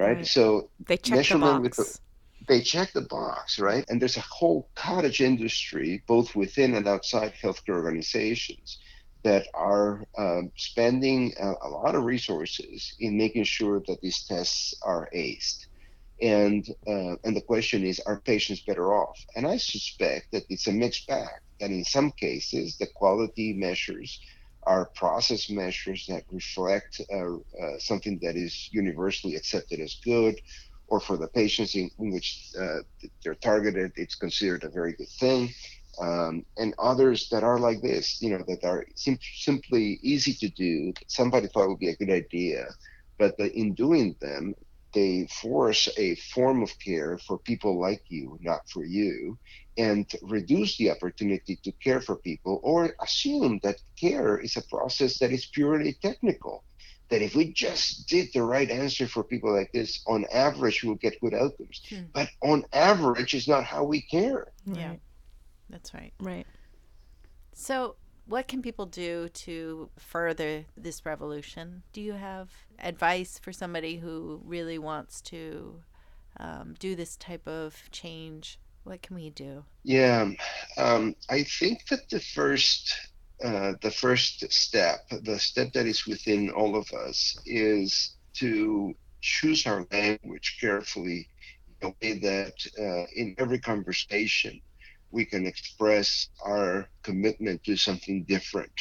Right. 0.00 0.18
right. 0.18 0.26
So 0.28 0.70
they 0.86 0.96
check 0.96 1.26
the 1.26 1.38
box. 1.38 1.76
The, 1.76 1.98
they 2.46 2.60
check 2.60 2.92
the 2.92 3.00
box, 3.00 3.58
right? 3.58 3.84
And 3.88 4.00
there's 4.00 4.16
a 4.16 4.20
whole 4.20 4.68
cottage 4.76 5.20
industry, 5.20 6.04
both 6.06 6.36
within 6.36 6.76
and 6.76 6.86
outside 6.86 7.32
healthcare 7.42 7.74
organizations, 7.74 8.78
that 9.24 9.48
are 9.54 10.04
um, 10.16 10.52
spending 10.54 11.34
a, 11.40 11.48
a 11.66 11.68
lot 11.68 11.96
of 11.96 12.04
resources 12.04 12.94
in 13.00 13.18
making 13.18 13.42
sure 13.42 13.82
that 13.88 14.00
these 14.00 14.24
tests 14.24 14.72
are 14.84 15.10
aced 15.12 15.66
and 16.20 16.66
uh, 16.86 17.14
and 17.24 17.36
the 17.36 17.42
question 17.46 17.84
is 17.84 18.00
are 18.00 18.20
patients 18.20 18.62
better 18.62 18.92
off? 18.92 19.18
And 19.36 19.46
i 19.46 19.56
suspect 19.56 20.32
that 20.32 20.44
it's 20.48 20.66
a 20.66 20.72
mixed 20.72 21.06
bag. 21.06 21.28
That 21.60 21.70
in 21.70 21.84
some 21.84 22.12
cases 22.12 22.76
the 22.76 22.86
quality 22.94 23.52
measures 23.52 24.20
are 24.64 24.90
process 24.94 25.48
measures 25.48 26.06
that 26.08 26.24
reflect 26.30 27.00
uh, 27.12 27.34
uh, 27.34 27.78
something 27.78 28.18
that 28.22 28.36
is 28.36 28.68
universally 28.72 29.34
accepted 29.36 29.80
as 29.80 29.96
good 30.04 30.40
or 30.88 31.00
for 31.00 31.16
the 31.16 31.28
patients 31.28 31.74
in, 31.74 31.90
in 31.98 32.12
which 32.12 32.50
uh, 32.58 32.78
they're 33.22 33.34
targeted 33.34 33.92
it's 33.96 34.14
considered 34.14 34.64
a 34.64 34.70
very 34.70 34.92
good 34.94 35.08
thing. 35.08 35.48
Um, 36.00 36.44
and 36.56 36.74
others 36.78 37.28
that 37.30 37.42
are 37.42 37.58
like 37.58 37.82
this 37.82 38.22
you 38.22 38.30
know 38.30 38.44
that 38.46 38.64
are 38.64 38.84
sim- 38.94 39.18
simply 39.34 39.98
easy 40.02 40.32
to 40.34 40.48
do 40.50 40.92
somebody 41.08 41.48
thought 41.48 41.68
would 41.68 41.80
be 41.80 41.88
a 41.88 41.96
good 41.96 42.10
idea 42.10 42.66
but 43.18 43.34
in 43.40 43.74
doing 43.74 44.14
them 44.20 44.54
they 44.94 45.28
force 45.30 45.88
a 45.96 46.14
form 46.16 46.62
of 46.62 46.78
care 46.78 47.18
for 47.18 47.38
people 47.38 47.80
like 47.80 48.02
you, 48.08 48.38
not 48.40 48.60
for 48.68 48.84
you, 48.84 49.38
and 49.76 50.10
reduce 50.22 50.76
the 50.76 50.90
opportunity 50.90 51.56
to 51.62 51.72
care 51.72 52.00
for 52.00 52.16
people 52.16 52.60
or 52.62 52.94
assume 53.00 53.60
that 53.62 53.76
care 53.98 54.38
is 54.38 54.56
a 54.56 54.62
process 54.62 55.18
that 55.18 55.30
is 55.30 55.46
purely 55.46 55.92
technical. 56.02 56.64
That 57.10 57.22
if 57.22 57.34
we 57.34 57.52
just 57.52 58.06
did 58.08 58.28
the 58.34 58.42
right 58.42 58.70
answer 58.70 59.06
for 59.06 59.24
people 59.24 59.54
like 59.54 59.72
this, 59.72 60.02
on 60.06 60.26
average, 60.32 60.84
we'll 60.84 60.96
get 60.96 61.20
good 61.20 61.32
outcomes. 61.32 61.80
Hmm. 61.88 62.02
But 62.12 62.28
on 62.42 62.64
average 62.72 63.32
is 63.32 63.48
not 63.48 63.64
how 63.64 63.84
we 63.84 64.02
care. 64.02 64.52
Yeah, 64.66 64.96
that's 65.70 65.94
right. 65.94 66.12
Right. 66.20 66.46
So, 67.54 67.96
what 68.28 68.46
can 68.46 68.60
people 68.60 68.86
do 68.86 69.28
to 69.30 69.88
further 69.96 70.66
this 70.76 71.04
revolution? 71.06 71.82
Do 71.92 72.00
you 72.00 72.12
have 72.12 72.50
advice 72.78 73.38
for 73.38 73.52
somebody 73.52 73.96
who 73.96 74.40
really 74.44 74.78
wants 74.78 75.20
to 75.22 75.80
um, 76.38 76.74
do 76.78 76.94
this 76.94 77.16
type 77.16 77.48
of 77.48 77.90
change? 77.90 78.58
What 78.84 79.02
can 79.02 79.16
we 79.16 79.30
do? 79.30 79.64
Yeah, 79.82 80.30
um, 80.76 81.16
I 81.30 81.42
think 81.42 81.86
that 81.88 82.08
the 82.10 82.20
first 82.20 82.94
uh, 83.42 83.74
the 83.82 83.90
first 83.90 84.50
step, 84.52 85.08
the 85.22 85.38
step 85.38 85.72
that 85.72 85.86
is 85.86 86.06
within 86.06 86.50
all 86.50 86.76
of 86.76 86.90
us, 86.92 87.38
is 87.46 88.16
to 88.34 88.94
choose 89.20 89.66
our 89.66 89.86
language 89.92 90.58
carefully 90.60 91.28
in 91.80 91.88
a 91.88 91.94
way 92.02 92.18
that 92.18 92.54
uh, 92.78 93.06
in 93.14 93.34
every 93.38 93.58
conversation 93.58 94.60
we 95.10 95.24
can 95.24 95.46
express 95.46 96.28
our 96.44 96.88
commitment 97.02 97.64
to 97.64 97.76
something 97.76 98.24
different 98.24 98.72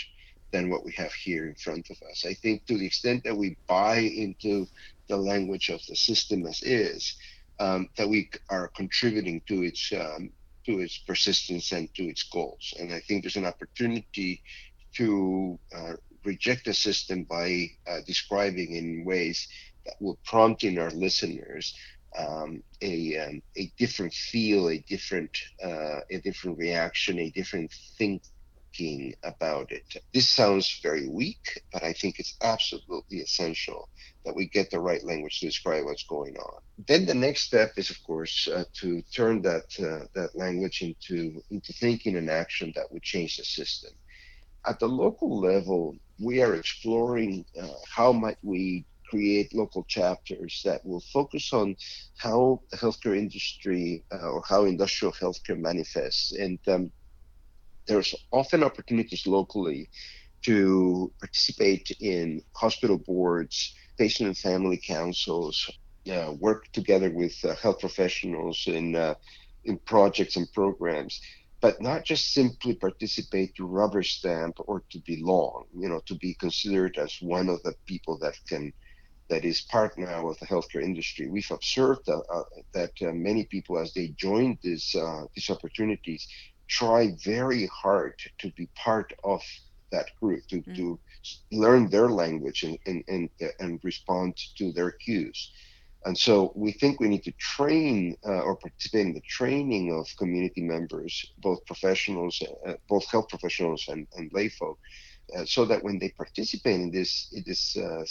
than 0.52 0.70
what 0.70 0.86
we 0.86 0.92
have 0.94 1.14
here 1.14 1.48
in 1.48 1.56
front 1.56 1.90
of 1.90 1.98
us. 2.10 2.26
I 2.26 2.34
think 2.34 2.66
to 2.66 2.78
the 2.78 2.86
extent 2.86 3.24
that 3.24 3.36
we 3.36 3.58
buy 3.68 3.98
into 3.98 4.68
the 5.08 5.18
language 5.18 5.70
of 5.70 5.82
the 5.88 5.96
system 5.96 6.46
as 6.46 6.62
is, 6.64 7.16
um, 7.60 7.90
that 7.98 8.08
we 8.08 8.30
are 8.50 8.70
contributing 8.70 9.42
to 9.48 9.64
its 9.64 9.92
um, 9.94 10.30
to 10.66 10.80
its 10.80 10.98
persistence 10.98 11.72
and 11.72 11.94
to 11.96 12.04
its 12.04 12.24
goals. 12.24 12.74
And 12.80 12.94
I 12.94 13.00
think 13.00 13.24
there's 13.24 13.38
an 13.38 13.46
opportunity 13.46 14.44
to 14.96 15.58
uh, 15.76 15.94
reject 16.26 16.66
the 16.66 16.74
system 16.74 17.24
by 17.24 17.68
uh, 17.90 18.00
describing 18.06 18.76
in 18.76 19.06
ways 19.06 19.48
that 19.86 19.96
will 20.02 20.20
prompt 20.26 20.64
in 20.66 20.78
our 20.78 20.92
listeners 20.92 21.74
um, 22.18 22.64
a 22.82 23.18
um, 23.18 23.42
a 23.58 23.72
different 23.78 24.14
feel, 24.14 24.70
a 24.70 24.80
different 24.88 25.38
uh, 25.64 26.00
a 26.10 26.20
different 26.24 26.58
reaction, 26.58 27.20
a 27.20 27.30
different 27.32 27.72
thinking 27.98 29.14
about 29.24 29.72
it. 29.72 29.84
This 30.14 30.30
sounds 30.30 30.80
very 30.84 31.08
weak, 31.08 31.62
but 31.74 31.84
I 31.84 31.94
think 31.94 32.20
it's 32.20 32.36
absolutely 32.42 33.20
essential 33.20 33.90
that 34.26 34.36
we 34.36 34.48
get 34.48 34.70
the 34.70 34.80
right 34.80 35.04
language 35.04 35.40
to 35.40 35.48
describe 35.48 35.86
what's 35.86 36.04
going 36.04 36.38
on. 36.38 36.62
Then 36.88 37.06
the 37.06 37.14
next 37.14 37.42
step 37.44 37.72
is, 37.78 37.90
of 37.90 38.02
course, 38.04 38.48
uh, 38.48 38.66
to 38.82 39.02
turn 39.14 39.42
that 39.44 39.66
uh, 39.80 40.06
that 40.14 40.36
language 40.36 40.82
into 40.82 41.42
into 41.50 41.74
thinking 41.74 42.18
and 42.18 42.30
action 42.30 42.72
that 42.76 42.92
would 42.92 43.04
change 43.04 43.38
the 43.38 43.44
system. 43.44 43.92
At 44.66 44.80
the 44.80 44.88
local 44.88 45.40
level, 45.40 45.96
we 46.20 46.42
are 46.42 46.56
exploring 46.56 47.46
uh, 47.60 47.68
how 47.90 48.12
might 48.12 48.38
we 48.44 48.86
create 49.10 49.54
local 49.54 49.84
chapters 49.86 50.62
that 50.66 50.86
will 50.86 51.04
focus 51.14 51.54
on 51.54 51.76
how 52.18 52.62
the 52.72 52.78
healthcare 52.78 53.18
industry 53.18 54.04
uh, 54.14 54.30
or 54.30 54.44
how 54.48 54.66
industrial 54.66 55.14
healthcare 55.14 55.60
manifests. 55.60 56.32
And 56.34 56.60
um, 56.68 56.92
there's 57.88 58.14
often 58.32 58.64
opportunities 58.64 59.26
locally 59.28 59.90
to 60.44 61.12
participate 61.20 61.90
in 62.00 62.42
hospital 62.56 62.98
boards, 62.98 63.74
patient 63.98 64.28
and 64.28 64.38
family 64.38 64.80
councils, 64.86 65.70
uh, 66.12 66.34
work 66.40 66.72
together 66.74 67.10
with 67.12 67.36
uh, 67.44 67.56
health 67.56 67.80
professionals 67.80 68.64
in 68.68 68.96
uh, 68.96 69.16
in 69.66 69.78
projects 69.80 70.38
and 70.38 70.48
programs 70.54 71.20
but 71.62 71.82
not 71.82 72.06
just 72.06 72.34
simply 72.34 72.76
participate 72.76 73.56
to 73.56 73.66
rubber 73.66 74.04
stamp 74.04 74.56
or 74.60 74.84
to 74.92 75.00
belong, 75.06 75.66
you 75.76 75.90
know, 75.90 76.02
to 76.06 76.16
be 76.16 76.36
considered 76.36 76.98
as 76.98 77.18
one 77.22 77.50
of 77.50 77.62
the 77.64 77.74
people 77.86 78.18
that 78.20 78.36
can 78.48 78.72
that 79.30 79.44
is 79.46 79.62
part 79.62 79.98
now 79.98 80.28
of 80.30 80.40
the 80.40 80.46
healthcare 80.46 80.84
industry. 80.84 81.28
We've 81.28 81.52
observed 81.52 82.08
uh, 82.10 82.20
uh, 82.20 82.44
that 82.74 82.92
uh, 83.02 83.12
many 83.12 83.46
people, 83.46 83.78
as 83.78 83.94
they 83.94 84.10
join 84.10 84.58
these 84.62 84.96
uh, 84.96 85.26
these 85.36 85.50
opportunities, 85.50 86.28
try 86.68 87.16
very 87.24 87.68
hard 87.68 88.16
to 88.40 88.52
be 88.52 88.68
part 88.76 89.14
of 89.24 89.42
that 89.92 90.08
group, 90.20 90.46
to, 90.48 90.62
mm. 90.62 90.76
to 90.76 91.00
learn 91.52 91.90
their 91.90 92.10
language 92.10 92.64
and, 92.64 92.78
and, 92.86 93.04
and, 93.08 93.30
and 93.60 93.80
respond 93.84 94.36
to 94.58 94.72
their 94.74 94.92
cues. 94.92 95.52
And 96.06 96.18
so 96.18 96.54
we 96.56 96.72
think 96.72 97.00
we 97.00 97.10
need 97.10 97.24
to 97.24 97.32
train 97.34 98.16
uh, 98.26 98.42
or 98.42 98.56
participate 98.56 99.08
in 99.08 99.14
the 99.14 99.22
training 99.22 99.94
of 99.94 100.08
community 100.18 100.62
members, 100.62 101.34
both 101.40 101.66
professionals, 101.66 102.42
uh, 102.66 102.74
both 102.88 103.06
health 103.12 103.30
professionals 103.30 103.86
and, 103.90 104.08
and 104.16 104.32
lay 104.32 104.50
folk, 104.50 104.80
uh, 105.36 105.46
so 105.46 105.66
that 105.66 105.84
when 105.84 106.00
they 106.00 106.10
participate 106.10 106.80
in 106.80 106.92
this 106.92 107.30
in 107.34 107.44
this 107.46 107.78
uh, 107.78 108.04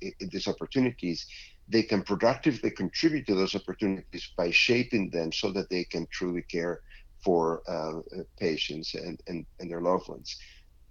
in 0.00 0.28
these 0.30 0.48
opportunities, 0.48 1.26
they 1.68 1.82
can 1.82 2.02
productively 2.02 2.70
contribute 2.70 3.26
to 3.26 3.34
those 3.34 3.54
opportunities 3.54 4.32
by 4.36 4.50
shaping 4.50 5.10
them 5.10 5.32
so 5.32 5.50
that 5.52 5.70
they 5.70 5.84
can 5.84 6.06
truly 6.10 6.42
care 6.42 6.80
for 7.24 7.62
uh, 7.68 8.00
patients 8.38 8.94
and, 8.94 9.20
and, 9.28 9.46
and 9.60 9.70
their 9.70 9.80
loved 9.80 10.08
ones. 10.08 10.36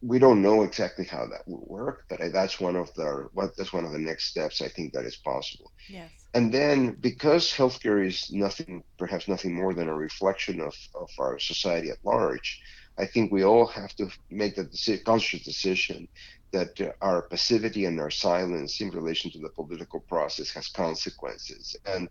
We 0.01 0.17
don't 0.17 0.41
know 0.41 0.63
exactly 0.63 1.05
how 1.05 1.27
that 1.27 1.47
will 1.47 1.65
work, 1.67 2.05
but 2.09 2.19
that's 2.33 2.59
one 2.59 2.75
of 2.75 2.91
the 2.95 3.29
what 3.33 3.55
that's 3.55 3.73
one 3.73 3.85
of 3.85 3.91
the 3.91 3.99
next 3.99 4.25
steps 4.29 4.61
I 4.61 4.67
think 4.67 4.93
that 4.93 5.05
is 5.05 5.17
possible. 5.17 5.71
Yes. 5.87 6.09
and 6.33 6.51
then 6.51 6.97
because 6.99 7.51
healthcare 7.51 8.05
is 8.05 8.31
nothing, 8.31 8.83
perhaps 8.97 9.27
nothing 9.27 9.53
more 9.53 9.73
than 9.73 9.89
a 9.89 9.93
reflection 9.93 10.59
of, 10.59 10.73
of 10.95 11.09
our 11.19 11.37
society 11.37 11.91
at 11.91 11.97
large, 12.03 12.59
I 12.97 13.05
think 13.05 13.31
we 13.31 13.43
all 13.43 13.65
have 13.67 13.95
to 13.95 14.09
make 14.29 14.55
the 14.55 15.01
conscious 15.05 15.43
decision 15.43 16.07
that 16.51 16.79
uh, 16.81 16.91
our 17.01 17.23
passivity 17.23 17.85
and 17.85 17.99
our 17.99 18.11
silence 18.11 18.81
in 18.81 18.89
relation 18.91 19.31
to 19.31 19.39
the 19.39 19.49
political 19.49 20.01
process 20.01 20.51
has 20.51 20.67
consequences. 20.67 21.75
And 21.85 22.09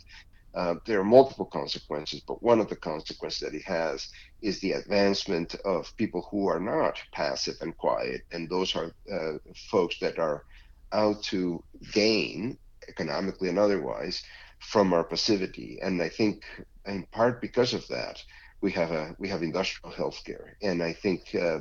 uh, 0.54 0.74
there 0.84 0.98
are 0.98 1.04
multiple 1.04 1.44
consequences, 1.44 2.22
but 2.26 2.42
one 2.42 2.58
of 2.60 2.68
the 2.68 2.76
consequences 2.76 3.40
that 3.40 3.54
it 3.54 3.62
has 3.62 4.08
is 4.42 4.58
the 4.60 4.72
advancement 4.72 5.54
of 5.64 5.96
people 5.96 6.26
who 6.30 6.48
are 6.48 6.58
not 6.58 6.98
passive 7.12 7.54
and 7.60 7.76
quiet, 7.76 8.22
and 8.32 8.48
those 8.48 8.74
are 8.74 8.90
uh, 9.12 9.38
folks 9.70 9.98
that 10.00 10.18
are 10.18 10.44
out 10.92 11.22
to 11.22 11.62
gain 11.92 12.58
economically 12.88 13.48
and 13.48 13.58
otherwise 13.58 14.22
from 14.58 14.92
our 14.92 15.04
passivity. 15.04 15.78
And 15.82 16.02
I 16.02 16.08
think, 16.08 16.42
in 16.84 17.04
part 17.12 17.40
because 17.40 17.72
of 17.72 17.86
that, 17.88 18.20
we 18.62 18.70
have 18.72 18.90
a 18.90 19.14
we 19.18 19.28
have 19.28 19.42
industrial 19.42 19.94
healthcare, 19.94 20.54
and 20.62 20.82
I 20.82 20.92
think 20.92 21.34
uh, 21.34 21.60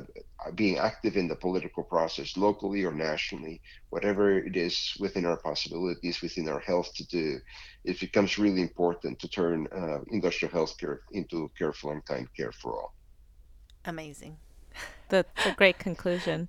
being 0.54 0.78
active 0.78 1.16
in 1.16 1.28
the 1.28 1.36
political 1.36 1.82
process 1.82 2.36
locally 2.36 2.84
or 2.84 2.92
nationally, 2.92 3.60
whatever 3.88 4.38
it 4.38 4.56
is 4.56 4.94
within 5.00 5.24
our 5.24 5.38
possibilities, 5.38 6.20
within 6.20 6.48
our 6.48 6.60
health 6.60 6.92
to 6.94 7.06
do, 7.06 7.40
it 7.84 7.98
becomes 8.00 8.38
really 8.38 8.60
important 8.60 9.18
to 9.20 9.28
turn 9.28 9.66
uh, 9.74 10.00
industrial 10.08 10.52
healthcare 10.52 10.98
into 11.12 11.50
careful 11.56 11.90
and 11.90 12.04
kind 12.04 12.28
care 12.36 12.52
for 12.52 12.74
all. 12.74 12.94
Amazing. 13.86 14.36
That's 15.08 15.46
a 15.46 15.52
great 15.52 15.78
conclusion. 15.78 16.48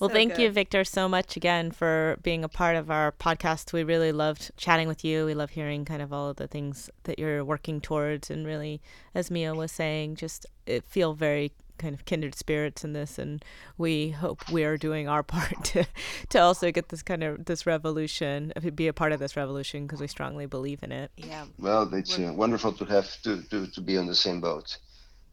Well, 0.00 0.10
So 0.10 0.14
thank 0.14 0.38
you. 0.38 0.50
Victor, 0.50 0.84
so 0.84 1.08
much 1.08 1.36
again 1.36 1.72
for 1.72 2.18
being 2.22 2.44
a 2.44 2.48
part 2.48 2.76
of 2.76 2.90
our 2.90 3.12
podcast. 3.12 3.72
We 3.72 3.82
really 3.82 4.12
loved 4.12 4.52
chatting 4.56 4.86
with 4.86 5.04
you. 5.04 5.26
We 5.26 5.34
love 5.34 5.50
hearing 5.50 5.84
kind 5.84 6.02
of 6.02 6.12
all 6.12 6.30
of 6.30 6.36
the 6.36 6.46
things 6.46 6.88
that 7.04 7.18
you're 7.18 7.44
working 7.44 7.80
towards. 7.80 8.30
And 8.30 8.46
really, 8.46 8.80
as 9.14 9.30
Mia 9.30 9.54
was 9.54 9.72
saying, 9.72 10.16
just 10.16 10.46
it 10.66 10.84
feel 10.84 11.14
very 11.14 11.52
kind 11.78 11.94
of 11.94 12.04
kindred 12.04 12.34
spirits 12.34 12.84
in 12.84 12.92
this. 12.92 13.18
And 13.18 13.44
we 13.76 14.10
hope 14.10 14.48
we 14.50 14.64
are 14.64 14.76
doing 14.76 15.08
our 15.08 15.22
part 15.24 15.64
to, 15.64 15.84
to 16.28 16.38
also 16.38 16.70
get 16.70 16.90
this 16.90 17.02
kind 17.02 17.24
of 17.24 17.46
this 17.46 17.66
revolution, 17.66 18.52
be 18.74 18.86
a 18.88 18.92
part 18.92 19.12
of 19.12 19.18
this 19.18 19.36
revolution 19.36 19.86
because 19.86 20.00
we 20.00 20.06
strongly 20.06 20.46
believe 20.46 20.82
in 20.82 20.92
it. 20.92 21.10
Yeah. 21.16 21.46
Well, 21.58 21.92
it's 21.92 22.18
uh, 22.18 22.32
wonderful 22.34 22.72
to 22.74 22.84
have 22.84 23.20
to, 23.22 23.42
to, 23.50 23.66
to 23.66 23.80
be 23.80 23.96
on 23.96 24.06
the 24.06 24.14
same 24.14 24.40
boat. 24.40 24.78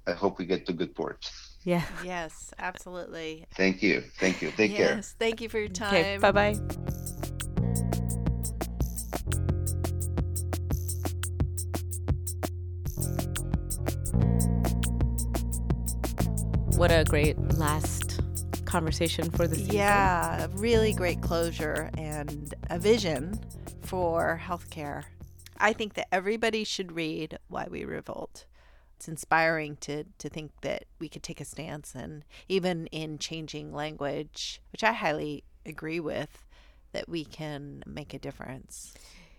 I 0.08 0.14
hope 0.14 0.38
we 0.40 0.46
get 0.46 0.66
to 0.68 0.74
good 0.74 0.96
port. 0.96 1.30
Yeah. 1.66 1.84
Yes, 2.04 2.54
absolutely. 2.60 3.48
Thank 3.56 3.82
you. 3.82 4.04
Thank 4.20 4.42
you. 4.44 4.52
Take 4.52 4.76
care. 4.76 4.96
yes. 4.98 5.16
Thank 5.18 5.42
you 5.42 5.50
for 5.50 5.58
your 5.58 5.68
time. 5.68 5.96
Okay. 5.96 6.18
Bye 6.20 6.32
bye. 6.32 6.56
What 16.78 16.92
a 16.92 17.04
great 17.06 17.40
last 17.58 18.22
conversation 18.66 19.32
for 19.32 19.48
the 19.48 19.56
season. 19.56 19.76
Yeah, 19.76 20.48
really 20.54 20.94
great 20.94 21.22
closure 21.22 21.90
and 21.98 22.54
a 22.70 22.78
vision 22.78 23.40
for 23.82 24.40
healthcare. 24.44 25.04
I 25.58 25.74
think 25.74 25.96
that 25.96 26.14
everybody 26.14 26.64
should 26.64 26.92
read 26.92 27.40
Why 27.48 27.68
We 27.72 27.86
Revolt. 27.86 28.46
It's 29.06 29.10
inspiring 29.10 29.78
to, 29.82 30.06
to 30.18 30.30
think 30.30 30.52
that 30.62 30.86
we 30.98 31.10
could 31.10 31.22
take 31.22 31.40
a 31.40 31.46
stance 31.46 31.94
and 31.94 32.26
even 32.50 32.88
in 32.88 33.20
changing 33.20 33.72
language, 33.72 34.60
which 34.72 34.84
I 34.84 34.94
highly 34.94 35.44
agree 35.64 36.00
with, 36.00 36.44
that 36.92 37.08
we 37.08 37.24
can 37.24 37.84
make 37.86 38.16
a 38.16 38.20
difference. 38.20 38.96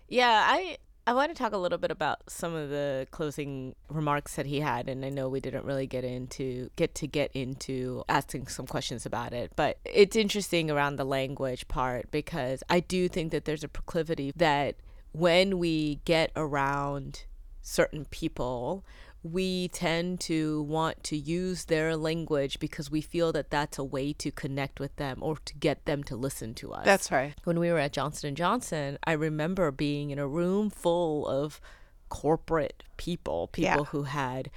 Yeah, 0.07 0.45
I 0.47 0.77
I 1.05 1.11
want 1.11 1.35
to 1.35 1.37
talk 1.37 1.51
a 1.51 1.57
little 1.57 1.77
bit 1.77 1.91
about 1.91 2.19
some 2.29 2.55
of 2.55 2.69
the 2.69 3.07
closing 3.11 3.75
remarks 3.89 4.35
that 4.35 4.45
he 4.45 4.61
had, 4.61 4.87
and 4.87 5.03
I 5.03 5.09
know 5.09 5.27
we 5.27 5.41
didn't 5.41 5.65
really 5.65 5.85
get 5.85 6.05
into 6.05 6.69
get 6.77 6.95
to 6.95 7.07
get 7.07 7.29
into 7.33 8.05
asking 8.07 8.47
some 8.47 8.67
questions 8.67 9.05
about 9.05 9.33
it, 9.33 9.51
but 9.57 9.79
it's 9.83 10.15
interesting 10.15 10.71
around 10.71 10.95
the 10.95 11.03
language 11.03 11.67
part 11.67 12.09
because 12.09 12.63
I 12.69 12.79
do 12.79 13.09
think 13.09 13.33
that 13.33 13.43
there's 13.43 13.65
a 13.65 13.69
proclivity 13.69 14.31
that 14.37 14.77
when 15.11 15.59
we 15.59 15.99
get 16.05 16.31
around 16.37 17.25
certain 17.61 18.05
people 18.05 18.85
we 19.23 19.67
tend 19.69 20.19
to 20.21 20.61
want 20.63 21.03
to 21.03 21.17
use 21.17 21.65
their 21.65 21.97
language 21.97 22.59
because 22.59 22.89
we 22.91 23.01
feel 23.01 23.31
that 23.33 23.49
that's 23.49 23.77
a 23.77 23.83
way 23.83 24.13
to 24.13 24.31
connect 24.31 24.79
with 24.79 24.95
them 24.97 25.17
or 25.21 25.37
to 25.43 25.53
get 25.55 25.83
them 25.85 26.03
to 26.03 26.15
listen 26.15 26.53
to 26.53 26.71
us 26.71 26.85
That's 26.85 27.11
right. 27.11 27.33
when 27.43 27.59
we 27.59 27.71
were 27.71 27.79
at 27.79 27.93
Johnson 27.93 28.29
and 28.29 28.37
Johnson, 28.37 28.97
I 29.03 29.13
remember 29.13 29.71
being 29.71 30.11
in 30.11 30.19
a 30.19 30.27
room 30.27 30.69
full 30.69 31.27
of 31.27 31.59
corporate 32.09 32.83
people, 32.97 33.47
people 33.47 33.63
Yeah. 33.79 33.83
who 33.85 34.03
had 34.03 34.49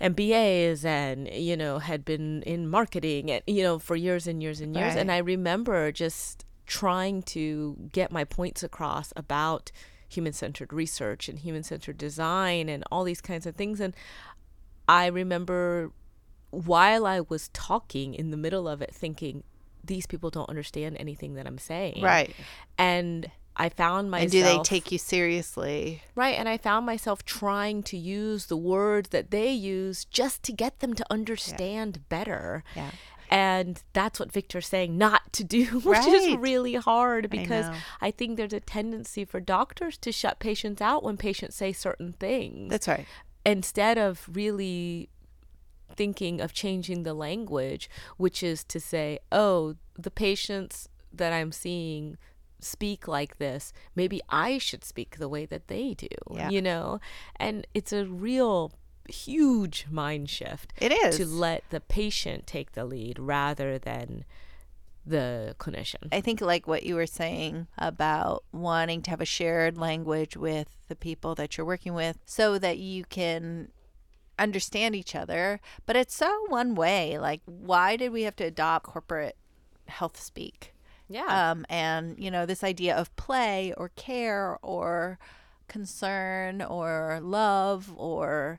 MBAs 0.00 0.84
and 0.84 1.26
you 1.32 1.56
know 1.56 1.78
had 1.78 2.04
been 2.04 2.42
in 2.42 2.68
marketing 2.68 3.30
and 3.30 3.42
you 3.46 3.62
know 3.62 3.78
for 3.78 3.96
years 3.96 4.26
and 4.26 4.42
years 4.42 4.60
and 4.60 4.74
years 4.76 4.90
Right. 4.94 4.98
and 4.98 5.10
I 5.10 5.18
remember 5.18 5.90
just 5.90 6.44
trying 6.66 7.22
to 7.22 7.76
get 7.92 8.12
my 8.12 8.24
points 8.24 8.62
across 8.62 9.12
about 9.16 9.72
human-centered 10.08 10.72
research 10.72 11.28
and 11.28 11.40
human-centered 11.40 11.98
design 11.98 12.68
and 12.68 12.84
all 12.90 13.04
these 13.04 13.20
kinds 13.20 13.46
of 13.46 13.54
things 13.56 13.80
and 13.80 13.94
I 14.88 15.06
remember 15.06 15.90
while 16.50 17.06
I 17.06 17.20
was 17.20 17.48
talking 17.48 18.14
in 18.14 18.30
the 18.30 18.36
middle 18.36 18.68
of 18.68 18.80
it 18.80 18.94
thinking 18.94 19.42
these 19.84 20.06
people 20.06 20.30
don't 20.30 20.48
understand 20.48 20.96
anything 20.98 21.34
that 21.34 21.46
I'm 21.46 21.58
saying. 21.58 22.02
Right. 22.02 22.34
And 22.76 23.30
I 23.56 23.68
found 23.68 24.10
myself 24.10 24.22
And 24.22 24.32
do 24.32 24.42
they 24.42 24.58
take 24.62 24.92
you 24.92 24.98
seriously? 24.98 26.02
Right, 26.14 26.38
and 26.38 26.48
I 26.48 26.58
found 26.58 26.84
myself 26.84 27.24
trying 27.24 27.82
to 27.84 27.96
use 27.96 28.46
the 28.46 28.56
words 28.56 29.10
that 29.10 29.30
they 29.30 29.50
use 29.50 30.04
just 30.04 30.42
to 30.44 30.52
get 30.52 30.80
them 30.80 30.92
to 30.94 31.06
understand 31.10 32.08
better. 32.08 32.64
Yeah. 32.74 32.90
And 33.30 33.82
that's 33.92 34.20
what 34.20 34.32
Victor's 34.32 34.66
saying 34.66 34.96
not 34.96 35.32
to 35.34 35.44
do, 35.44 35.64
which 35.84 36.06
is 36.06 36.36
really 36.36 36.74
hard 36.74 37.30
because 37.30 37.66
know. 37.66 37.74
I, 38.00 38.10
think 38.10 38.36
there's 38.36 38.52
a 38.52 38.60
tendency 38.60 39.24
for 39.24 39.40
doctors 39.40 39.98
to 39.98 40.12
shut 40.12 40.38
patients 40.38 40.80
out 40.80 41.02
when 41.02 41.16
patients 41.16 41.56
say 41.56 41.72
certain 41.72 42.12
things 42.12 42.70
That's 42.70 42.88
right. 42.88 43.06
instead 43.44 43.98
of 43.98 44.28
really 44.32 45.08
thinking 45.94 46.40
of 46.40 46.52
changing 46.52 47.02
the 47.02 47.14
language, 47.14 47.88
which 48.16 48.42
is 48.42 48.64
to 48.64 48.80
say, 48.80 49.18
oh, 49.32 49.76
the 49.98 50.10
patients 50.10 50.88
that 51.12 51.32
I'm 51.32 51.52
seeing 51.52 52.18
speak 52.60 53.06
like 53.06 53.38
this, 53.38 53.72
maybe 53.94 54.20
I 54.28 54.58
should 54.58 54.84
speak 54.84 55.18
the 55.18 55.28
way 55.28 55.46
that 55.46 55.68
they 55.68 55.94
do, 55.94 56.08
Yeah. 56.30 56.50
you 56.50 56.60
know? 56.62 57.00
And 57.36 57.66
it's 57.74 57.92
a 57.92 58.04
real 58.06 58.72
huge 59.08 59.86
mind 59.90 60.28
shift 60.30 60.72
It 60.80 60.92
is. 60.92 61.16
to 61.18 61.26
let 61.26 61.64
the 61.70 61.80
patient 61.80 62.46
take 62.46 62.72
the 62.72 62.84
lead 62.84 63.18
rather 63.18 63.78
than 63.78 64.24
the 65.04 65.54
clinician. 65.58 66.08
I 66.12 66.20
think 66.20 66.40
like 66.40 66.66
what 66.66 66.82
you 66.82 66.96
were 66.96 67.06
saying 67.06 67.68
about 67.78 68.42
wanting 68.52 69.02
to 69.02 69.10
have 69.10 69.20
a 69.20 69.24
shared 69.26 69.78
language 69.78 70.36
with 70.36 70.68
the 70.88 70.96
people 70.96 71.34
that 71.36 71.56
you're 71.56 71.66
working 71.66 71.94
with 71.94 72.18
so 72.26 72.58
that 72.58 72.78
you 72.78 73.04
can 73.04 73.68
understand 74.38 74.94
each 74.96 75.14
other, 75.14 75.60
but 75.86 75.96
it's 75.96 76.14
so 76.14 76.44
one 76.48 76.74
way. 76.74 77.18
Like 77.18 77.40
why 77.46 77.96
did 77.96 78.10
we 78.12 78.22
have 78.22 78.36
to 78.36 78.44
adopt 78.44 78.86
corporate 78.86 79.36
health 79.86 80.20
speak? 80.20 80.74
Yeah. 81.08 81.50
Um 81.52 81.64
and 81.68 82.18
you 82.18 82.30
know 82.32 82.44
this 82.44 82.64
idea 82.64 82.96
of 82.96 83.14
play 83.14 83.72
or 83.76 83.90
care 83.90 84.58
or 84.60 85.18
concern 85.68 86.62
or 86.62 87.20
love 87.22 87.92
or 87.96 88.58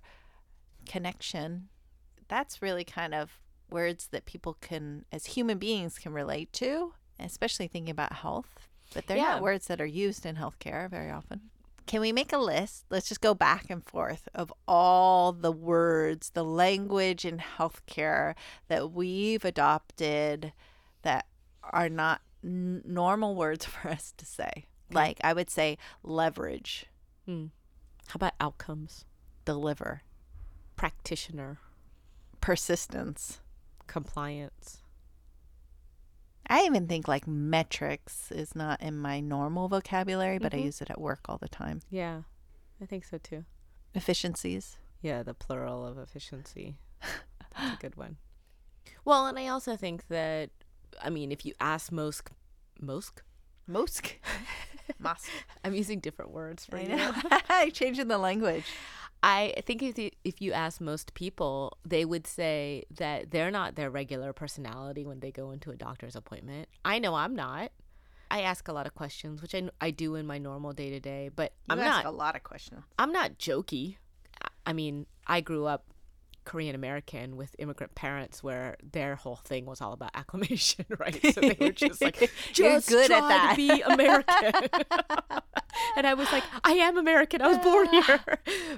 connection 0.87 1.69
that's 2.27 2.61
really 2.61 2.83
kind 2.83 3.13
of 3.13 3.39
words 3.69 4.07
that 4.11 4.25
people 4.25 4.57
can 4.61 5.05
as 5.11 5.27
human 5.27 5.57
beings 5.57 5.97
can 5.99 6.13
relate 6.13 6.51
to 6.53 6.93
especially 7.19 7.67
thinking 7.67 7.89
about 7.91 8.13
health 8.13 8.67
but 8.93 9.05
they're 9.07 9.17
Yeah. 9.17 9.23
not 9.33 9.41
words 9.41 9.67
that 9.67 9.81
are 9.81 9.85
used 9.85 10.25
in 10.25 10.35
healthcare 10.37 10.89
very 10.89 11.11
often 11.11 11.49
can 11.85 12.01
we 12.01 12.11
make 12.11 12.31
a 12.33 12.37
list 12.37 12.85
let's 12.89 13.07
just 13.09 13.21
go 13.21 13.33
back 13.33 13.69
and 13.69 13.83
forth 13.85 14.27
of 14.33 14.53
all 14.67 15.31
the 15.33 15.51
words 15.51 16.31
the 16.31 16.43
language 16.45 17.25
in 17.25 17.37
healthcare 17.37 18.33
that 18.67 18.91
we've 18.91 19.43
adopted 19.45 20.53
that 21.01 21.25
are 21.63 21.89
not 21.89 22.21
n- 22.43 22.81
normal 22.85 23.35
words 23.35 23.65
for 23.73 23.89
us 23.89 24.13
to 24.17 24.25
say 24.25 24.65
like 24.91 25.17
i 25.23 25.33
would 25.33 25.49
say 25.49 25.77
leverage 26.03 26.85
Hmm. 27.25 27.47
How 28.07 28.15
about 28.15 28.33
outcomes? 28.39 29.03
deliver 29.43 30.01
Practitioner, 30.77 31.59
persistence 32.39 33.41
compliance. 33.87 34.77
I 36.49 36.61
even 36.63 36.87
think 36.87 37.07
like 37.09 37.27
metrics 37.27 38.31
is 38.31 38.55
not 38.55 38.81
in 38.81 38.97
my 38.97 39.19
normal 39.19 39.67
vocabulary, 39.67 40.37
but 40.37 40.53
I 40.53 40.57
Mhm. 40.59 40.63
use 40.65 40.81
it 40.81 40.89
at 40.89 41.01
work 41.01 41.21
all 41.27 41.37
the 41.37 41.49
time. 41.49 41.81
Yeah, 41.89 42.21
I 42.79 42.85
think 42.85 43.03
so 43.03 43.17
too. 43.17 43.43
Efficiencies. 43.93 44.77
Yeah, 45.01 45.23
the 45.23 45.33
plural 45.33 45.85
of 45.85 45.97
efficiency. 45.97 46.77
That's 47.01 47.73
a 47.73 47.77
good 47.81 47.95
one. 47.97 48.17
Well, 49.03 49.25
and 49.27 49.39
I 49.39 49.47
also 49.47 49.77
think 49.77 50.07
that, 50.09 50.49
I 51.01 51.09
mean, 51.09 51.31
if 51.31 51.45
you 51.45 51.53
ask 51.61 51.91
most, 51.93 52.29
most, 52.79 53.21
Mosk. 53.69 54.15
Must. 54.99 55.29
I'm 55.63 55.73
using 55.73 55.99
different 56.01 56.31
words 56.31 56.65
for 56.65 56.77
I 56.77 56.81
you. 56.81 56.89
know. 56.95 57.69
Changing 57.71 58.09
the 58.09 58.17
language. 58.17 58.65
I 59.23 59.53
think 59.65 59.81
if 59.83 59.97
you, 59.97 60.11
if 60.23 60.41
you 60.41 60.53
ask 60.53 60.79
most 60.79 61.13
people, 61.13 61.77
they 61.85 62.05
would 62.05 62.27
say 62.27 62.85
that 62.97 63.31
they're 63.31 63.51
not 63.51 63.75
their 63.75 63.89
regular 63.89 64.31
personality 64.31 65.05
when 65.05 65.19
they 65.19 65.31
go 65.31 65.51
into 65.51 65.71
a 65.71 65.75
doctor's 65.75 66.15
appointment. 66.15 66.69
I 66.85 66.99
know 66.99 67.15
I'm 67.15 67.35
not. 67.35 67.71
I 68.29 68.41
ask 68.41 68.67
a 68.67 68.73
lot 68.73 68.85
of 68.85 68.93
questions, 68.93 69.41
which 69.41 69.55
I, 69.55 69.69
I 69.81 69.91
do 69.91 70.15
in 70.15 70.27
my 70.27 70.37
normal 70.37 70.73
day 70.73 70.89
to 70.91 70.99
day, 70.99 71.29
but 71.35 71.53
You 71.69 71.73
I'm 71.73 71.79
ask 71.79 72.03
not 72.03 72.13
a 72.13 72.15
lot 72.15 72.35
of 72.35 72.43
questions. 72.43 72.83
I'm 72.99 73.11
not 73.11 73.37
jokey. 73.39 73.97
I- 74.65 74.73
mean, 74.73 75.05
I 75.25 75.41
grew 75.41 75.65
up 75.65 75.85
Korean 76.43 76.75
American 76.75 77.35
with 77.37 77.55
immigrant 77.59 77.95
parents 77.95 78.43
where 78.43 78.77
their 78.91 79.15
whole 79.15 79.37
thing 79.37 79.65
was 79.65 79.81
all 79.81 79.93
about 79.93 80.11
acclimation, 80.13 80.85
right? 80.99 81.19
So 81.33 81.41
they 81.41 81.57
were 81.59 81.71
just 81.71 82.01
like, 82.01 82.19
You're 82.55 82.75
just 82.75 82.87
good 82.89 83.09
at 83.11 83.17
try 83.19 83.27
that." 83.29 83.49
to 83.51 83.55
be 83.57 83.81
American. 83.81 84.69
and 85.95 86.05
I 86.07 86.13
was 86.13 86.31
like, 86.31 86.43
I 86.63 86.73
am 86.73 86.97
American. 86.97 87.41
I 87.41 87.47
was 87.47 87.57
born 87.59 87.87
here. 87.91 88.19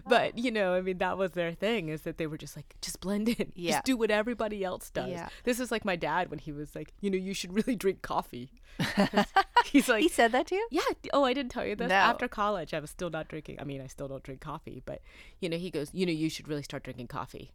but, 0.08 0.38
you 0.38 0.52
know, 0.52 0.74
I 0.74 0.82
mean, 0.82 0.98
that 1.00 1.18
was 1.18 1.32
their 1.32 1.54
thing 1.54 1.90
is 1.90 2.02
that 2.04 2.18
they 2.18 2.28
were 2.28 2.38
just 2.38 2.56
like, 2.56 2.76
just 2.82 3.00
blend 3.02 3.30
in. 3.30 3.52
Yeah. 3.60 3.74
Just 3.74 3.86
do 3.86 3.98
what 3.98 4.10
everybody 4.12 4.64
else 4.64 4.90
does. 4.90 5.10
Yeah. 5.10 5.30
This 5.44 5.60
is 5.60 5.72
like 5.72 5.84
my 5.84 5.96
dad 5.96 6.30
when 6.30 6.40
he 6.40 6.52
was 6.52 6.76
like, 6.76 6.94
you 7.02 7.10
know, 7.10 7.18
you 7.18 7.34
should 7.34 7.54
really 7.54 7.76
drink 7.76 8.02
coffee. 8.02 8.52
He's 9.66 9.90
like, 9.90 10.02
He 10.02 10.08
said 10.10 10.32
that 10.32 10.48
to 10.48 10.56
you? 10.56 10.68
yeah. 10.72 10.82
Oh, 11.14 11.24
I 11.26 11.34
didn't 11.34 11.52
tell 11.52 11.66
you 11.66 11.76
this. 11.76 11.90
No. 11.90 11.96
After 11.96 12.28
college, 12.28 12.74
I 12.74 12.80
was 12.80 12.90
still 12.90 13.10
not 13.10 13.28
drinking. 13.28 13.60
I 13.60 13.64
mean, 13.66 13.82
I 13.82 13.88
still 13.88 14.08
don't 14.08 14.24
drink 14.24 14.42
coffee, 14.42 14.82
but 14.86 15.02
you 15.40 15.50
know, 15.50 15.58
he 15.58 15.70
goes, 15.70 15.90
you 15.94 16.06
know, 16.06 16.12
you 16.12 16.30
should 16.30 16.48
really 16.48 16.64
start 16.64 16.84
drinking 16.84 17.08
coffee. 17.08 17.52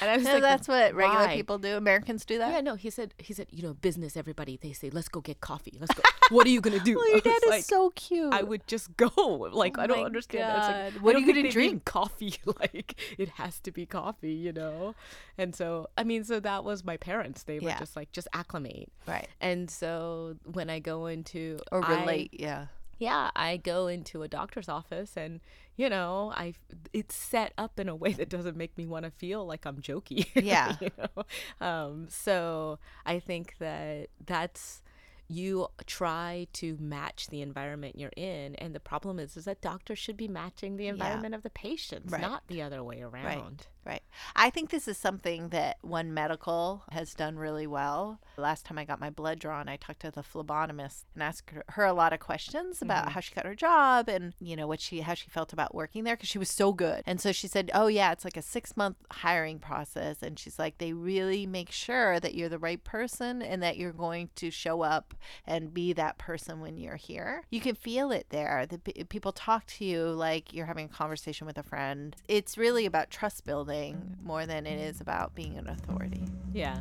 And 0.00 0.10
I 0.10 0.16
was 0.16 0.24
No, 0.24 0.34
like, 0.34 0.42
that's 0.42 0.68
what 0.68 0.94
regular 0.94 1.26
"Why?" 1.26 1.34
people 1.36 1.58
do. 1.58 1.76
Americans 1.76 2.24
do 2.24 2.38
that. 2.38 2.52
Yeah, 2.52 2.60
no. 2.60 2.74
He 2.74 2.90
said, 2.90 3.14
he 3.18 3.32
said, 3.34 3.46
you 3.50 3.62
know, 3.62 3.74
business. 3.74 4.16
Everybody, 4.16 4.58
they 4.60 4.72
say, 4.72 4.90
let's 4.90 5.08
go 5.08 5.20
get 5.20 5.40
coffee. 5.40 5.76
Let's 5.80 5.94
go. 5.94 6.02
what 6.30 6.46
are 6.46 6.50
you 6.50 6.60
gonna 6.60 6.78
do? 6.80 6.96
Well, 6.96 7.10
your 7.10 7.20
dad 7.32 7.40
is 7.44 7.50
like, 7.50 7.64
so 7.64 7.90
cute. 7.90 8.32
I 8.32 8.42
would 8.42 8.66
just 8.66 8.96
go. 8.96 9.08
Like, 9.52 9.78
Oh 9.78 9.82
I 9.82 9.86
don't 9.86 10.04
understand 10.04 10.42
like. 10.54 10.94
I 10.94 10.98
What 11.00 11.16
are 11.16 11.18
you 11.20 11.26
gonna 11.26 11.50
drink? 11.50 11.84
Coffee. 11.84 12.34
Like, 12.60 13.00
it 13.18 13.28
has 13.30 13.60
to 13.60 13.70
be 13.72 13.86
coffee, 13.86 14.32
you 14.32 14.52
know. 14.52 14.94
And 15.36 15.54
so, 15.54 15.88
I 15.96 16.04
mean, 16.04 16.24
so 16.24 16.40
that 16.40 16.64
was 16.64 16.84
my 16.84 16.96
parents. 16.96 17.42
They 17.44 17.58
were 17.58 17.68
Yeah. 17.68 17.78
just 17.78 17.94
like, 17.96 18.10
just 18.12 18.28
acclimate. 18.32 18.90
right. 19.06 19.28
And 19.40 19.70
so 19.70 20.36
when 20.44 20.70
I 20.70 20.78
go 20.80 21.06
into 21.06 21.58
Or 21.72 21.84
I- 21.84 22.00
relate. 22.00 22.30
yeah. 22.38 22.66
Yeah, 22.98 23.30
I 23.36 23.56
go 23.56 23.86
into 23.86 24.22
a 24.22 24.28
doctor's 24.28 24.68
office 24.68 25.16
and 25.16 25.40
you 25.76 25.88
know, 25.88 26.32
I 26.36 26.54
it's 26.92 27.14
set 27.14 27.52
up 27.56 27.78
in 27.78 27.88
a 27.88 27.94
way 27.94 28.12
that 28.12 28.28
doesn't 28.28 28.56
make 28.56 28.76
me 28.76 28.86
want 28.86 29.04
to 29.04 29.10
feel 29.12 29.46
like 29.46 29.64
I'm 29.64 29.76
jokey. 29.80 30.26
Yeah. 30.34 30.74
you 30.80 30.90
know. 30.98 31.24
Um 31.66 32.06
so 32.08 32.78
I 33.06 33.20
think 33.20 33.54
that 33.60 34.08
that's 34.24 34.82
you 35.28 35.68
try 35.86 36.46
to 36.54 36.76
match 36.80 37.28
the 37.28 37.42
environment 37.42 37.98
you're 37.98 38.10
in 38.16 38.54
and 38.56 38.74
the 38.74 38.80
problem 38.80 39.18
is 39.18 39.36
is 39.36 39.44
that 39.44 39.60
doctors 39.60 39.98
should 39.98 40.16
be 40.16 40.28
matching 40.28 40.76
the 40.76 40.86
environment 40.86 41.34
of 41.34 41.42
the 41.42 41.50
patients, 41.50 42.12
Right. 42.12 42.20
not 42.20 42.44
the 42.48 42.62
other 42.62 42.82
way 42.82 43.02
around. 43.02 43.66
Right. 43.84 43.84
right 43.84 44.02
I 44.34 44.50
think 44.50 44.70
this 44.70 44.88
is 44.88 44.96
something 44.96 45.50
that 45.50 45.76
One 45.82 46.14
Medical 46.14 46.84
has 46.92 47.14
done 47.14 47.36
really 47.36 47.66
well. 47.66 48.20
Last 48.36 48.64
time 48.64 48.78
I 48.78 48.84
got 48.84 49.00
my 49.00 49.10
blood 49.10 49.38
drawn, 49.38 49.68
I 49.68 49.76
talked 49.76 50.00
to 50.00 50.10
the 50.10 50.22
phlebotomist 50.22 51.04
and 51.14 51.22
asked 51.22 51.50
her, 51.50 51.64
her 51.70 51.84
a 51.84 51.92
lot 51.92 52.12
of 52.12 52.20
questions 52.20 52.80
about 52.80 53.04
mm-hmm. 53.04 53.12
how 53.12 53.20
she 53.20 53.34
got 53.34 53.44
her 53.44 53.54
job 53.54 54.08
and, 54.08 54.34
you 54.40 54.56
know, 54.56 54.66
what 54.66 54.80
she 54.80 55.00
how 55.00 55.14
she 55.14 55.28
felt 55.28 55.52
about 55.52 55.74
working 55.74 56.04
there 56.04 56.16
because 56.16 56.28
she 56.28 56.38
was 56.38 56.50
so 56.50 56.72
good. 56.72 57.02
And 57.06 57.20
so 57.20 57.32
she 57.32 57.48
said, 57.48 57.70
"Oh 57.74 57.86
yeah, 57.86 58.12
it's 58.12 58.24
like 58.24 58.36
a 58.36 58.42
6-month 58.42 58.96
hiring 59.10 59.58
process." 59.58 60.22
And 60.22 60.38
she's 60.38 60.58
like, 60.58 60.78
"They 60.78 60.92
really 60.92 61.46
make 61.46 61.70
sure 61.70 62.20
that 62.20 62.34
you're 62.34 62.48
the 62.48 62.58
right 62.58 62.82
person 62.82 63.42
and 63.42 63.62
that 63.62 63.76
you're 63.76 63.92
going 63.92 64.30
to 64.36 64.50
show 64.50 64.82
up 64.82 65.14
and 65.46 65.72
be 65.72 65.92
that 65.94 66.18
person 66.18 66.60
when 66.60 66.76
you're 66.76 66.96
here. 66.96 67.42
You 67.50 67.60
can 67.60 67.74
feel 67.74 68.10
it 68.10 68.26
there. 68.30 68.66
The 68.66 68.78
p- 68.78 69.04
people 69.04 69.32
talk 69.32 69.66
to 69.66 69.84
you 69.84 70.04
like 70.04 70.52
you're 70.52 70.66
having 70.66 70.86
a 70.86 70.88
conversation 70.88 71.46
with 71.46 71.58
a 71.58 71.62
friend. 71.62 72.16
It's 72.28 72.58
really 72.58 72.86
about 72.86 73.10
trust 73.10 73.44
building 73.44 74.16
more 74.22 74.46
than 74.46 74.66
it 74.66 74.78
is 74.78 75.00
about 75.00 75.34
being 75.34 75.56
an 75.56 75.68
authority. 75.68 76.24
Yeah. 76.52 76.78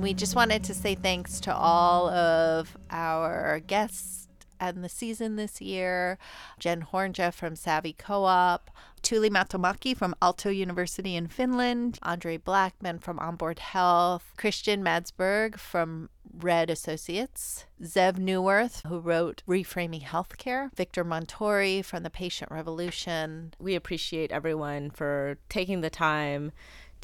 We 0.00 0.14
just 0.14 0.36
wanted 0.36 0.62
to 0.64 0.74
say 0.74 0.94
thanks 0.94 1.40
to 1.40 1.54
all 1.54 2.08
of 2.10 2.76
our 2.90 3.60
guests 3.66 4.25
and 4.60 4.82
the 4.84 4.88
season 4.88 5.36
this 5.36 5.60
year. 5.60 6.18
Jen 6.58 6.82
Horonjeff 6.82 7.34
from 7.34 7.56
Savvy 7.56 7.92
Co 7.92 8.24
op, 8.24 8.70
Tuuli 9.02 9.30
Mattelmäki 9.30 9.96
from 9.96 10.14
Aalto 10.20 10.54
University 10.54 11.14
in 11.16 11.28
Finland, 11.28 11.98
Andre 12.02 12.36
Blackman 12.36 12.98
from 12.98 13.18
Onboard 13.18 13.58
Health, 13.58 14.32
Christian 14.36 14.82
Madsbjerg 14.82 15.58
from 15.58 16.10
Red 16.38 16.70
Associates, 16.70 17.66
Zeev 17.82 18.16
Neuwirth, 18.16 18.86
who 18.86 18.98
wrote 18.98 19.42
Reframing 19.48 20.02
Healthcare, 20.02 20.74
Victor 20.74 21.04
Montori 21.04 21.84
from 21.84 22.02
The 22.02 22.10
Patient 22.10 22.50
Revolution, 22.50 23.54
we 23.58 23.74
appreciate 23.74 24.32
everyone 24.32 24.90
for 24.90 25.38
taking 25.48 25.80
the 25.80 25.90
time 25.90 26.52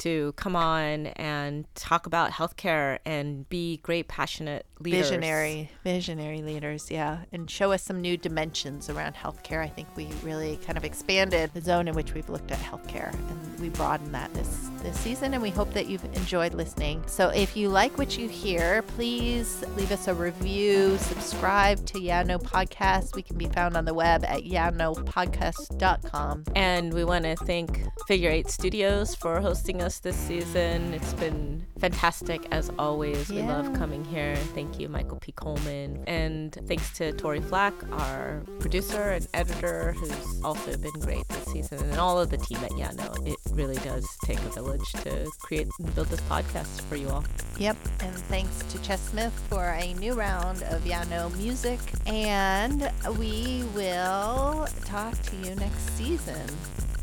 to 0.03 0.33
come 0.33 0.55
on 0.55 1.07
and 1.07 1.65
talk 1.75 2.05
about 2.05 2.31
healthcare 2.31 2.99
and 3.05 3.47
be 3.47 3.77
great, 3.77 4.09
passionate 4.09 4.65
leaders. 4.83 5.09
visionary 5.09 5.71
visionary 5.83 6.41
leaders 6.41 6.89
yeah. 6.91 7.19
And 7.31 7.49
show 7.49 7.71
us 7.71 7.81
some 7.83 8.01
new 8.01 8.17
dimensions 8.17 8.89
around 8.89 9.15
healthcare. 9.15 9.63
I 9.63 9.69
think 9.69 9.87
we 9.95 10.09
really 10.21 10.59
kind 10.65 10.77
of 10.77 10.83
expanded 10.83 11.51
the 11.53 11.61
zone 11.61 11.87
in 11.87 11.95
which 11.95 12.13
we've 12.13 12.27
looked 12.29 12.51
at 12.51 12.59
healthcare 12.59 13.13
and 13.13 13.59
we 13.59 13.69
broadened 13.69 14.13
that 14.13 14.33
this 14.33 14.69
this 14.81 14.99
season 14.99 15.33
and 15.33 15.41
we 15.41 15.49
hope 15.49 15.71
that 15.73 15.87
you've 15.87 16.03
enjoyed 16.17 16.53
listening. 16.53 17.01
So 17.07 17.29
if 17.29 17.55
you 17.55 17.69
like 17.69 17.97
what 17.97 18.17
you 18.17 18.27
hear 18.27 18.81
please 18.81 19.63
leave 19.77 19.93
us 19.93 20.09
a 20.09 20.13
review 20.13 20.97
subscribe 20.97 21.85
to 21.87 21.99
yano 21.99 22.41
podcast. 22.41 23.15
We 23.15 23.21
can 23.21 23.37
be 23.37 23.45
found 23.45 23.77
on 23.77 23.85
the 23.85 23.93
web 23.93 24.25
at 24.25 24.43
yeahnopodcast.com 24.43 26.43
And 26.55 26.93
we 26.93 27.05
want 27.05 27.23
to 27.23 27.37
thank 27.37 27.81
Figure 28.07 28.29
Eight 28.29 28.49
Studios 28.49 29.15
for 29.15 29.39
hosting 29.39 29.81
us 29.81 29.92
this 29.99 30.15
season. 30.15 30.93
It's 30.93 31.13
been 31.13 31.65
fantastic 31.79 32.47
as 32.51 32.71
always. 32.77 33.29
We 33.29 33.41
love 33.41 33.73
coming 33.73 34.03
here. 34.05 34.35
Thank 34.53 34.79
you, 34.79 34.89
Michael 34.89 35.17
P. 35.17 35.31
Coleman. 35.31 36.03
And 36.07 36.53
thanks 36.67 36.91
to 36.97 37.11
Tori 37.13 37.41
Flack, 37.41 37.73
our 37.91 38.41
producer 38.59 39.11
and 39.11 39.27
editor, 39.33 39.93
who's 39.93 40.41
also 40.43 40.77
been 40.77 40.91
great 40.99 41.27
this 41.29 41.45
season, 41.45 41.79
and 41.89 41.99
all 41.99 42.19
of 42.19 42.29
the 42.29 42.37
team 42.37 42.59
at 42.63 42.71
Yano. 42.71 43.27
It 43.27 43.37
really 43.51 43.77
does 43.77 44.07
take 44.25 44.39
a 44.39 44.49
village 44.49 44.91
to 45.03 45.29
create 45.41 45.67
and 45.79 45.93
build 45.95 46.07
this 46.07 46.21
podcast 46.21 46.81
for 46.81 46.95
you 46.95 47.09
all. 47.09 47.23
Yep, 47.57 47.77
and 48.01 48.15
thanks 48.15 48.59
to 48.69 48.81
Chess 48.81 49.01
Smith 49.09 49.33
for 49.49 49.63
a 49.69 49.93
new 49.95 50.13
round 50.13 50.63
of 50.63 50.83
Yano 50.83 51.35
music. 51.37 51.79
And 52.05 52.91
we 53.17 53.63
will 53.75 54.67
talk 54.85 55.19
to 55.23 55.35
you 55.37 55.55
next 55.55 55.89
season, 55.97 56.47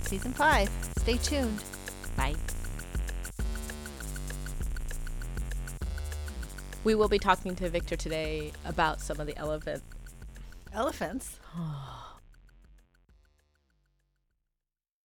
season 0.03 0.33
five. 0.33 0.71
Stay 0.99 1.17
tuned. 1.17 1.63
Bye. 2.17 2.35
We 6.83 6.95
will 6.95 7.09
be 7.09 7.19
talking 7.19 7.55
to 7.57 7.69
Victor 7.69 7.97
today 7.97 8.53
about 8.65 9.01
some 9.01 9.21
of 9.21 9.27
the 9.27 9.37
elephant 9.37 9.83
Elephants. 10.73 11.39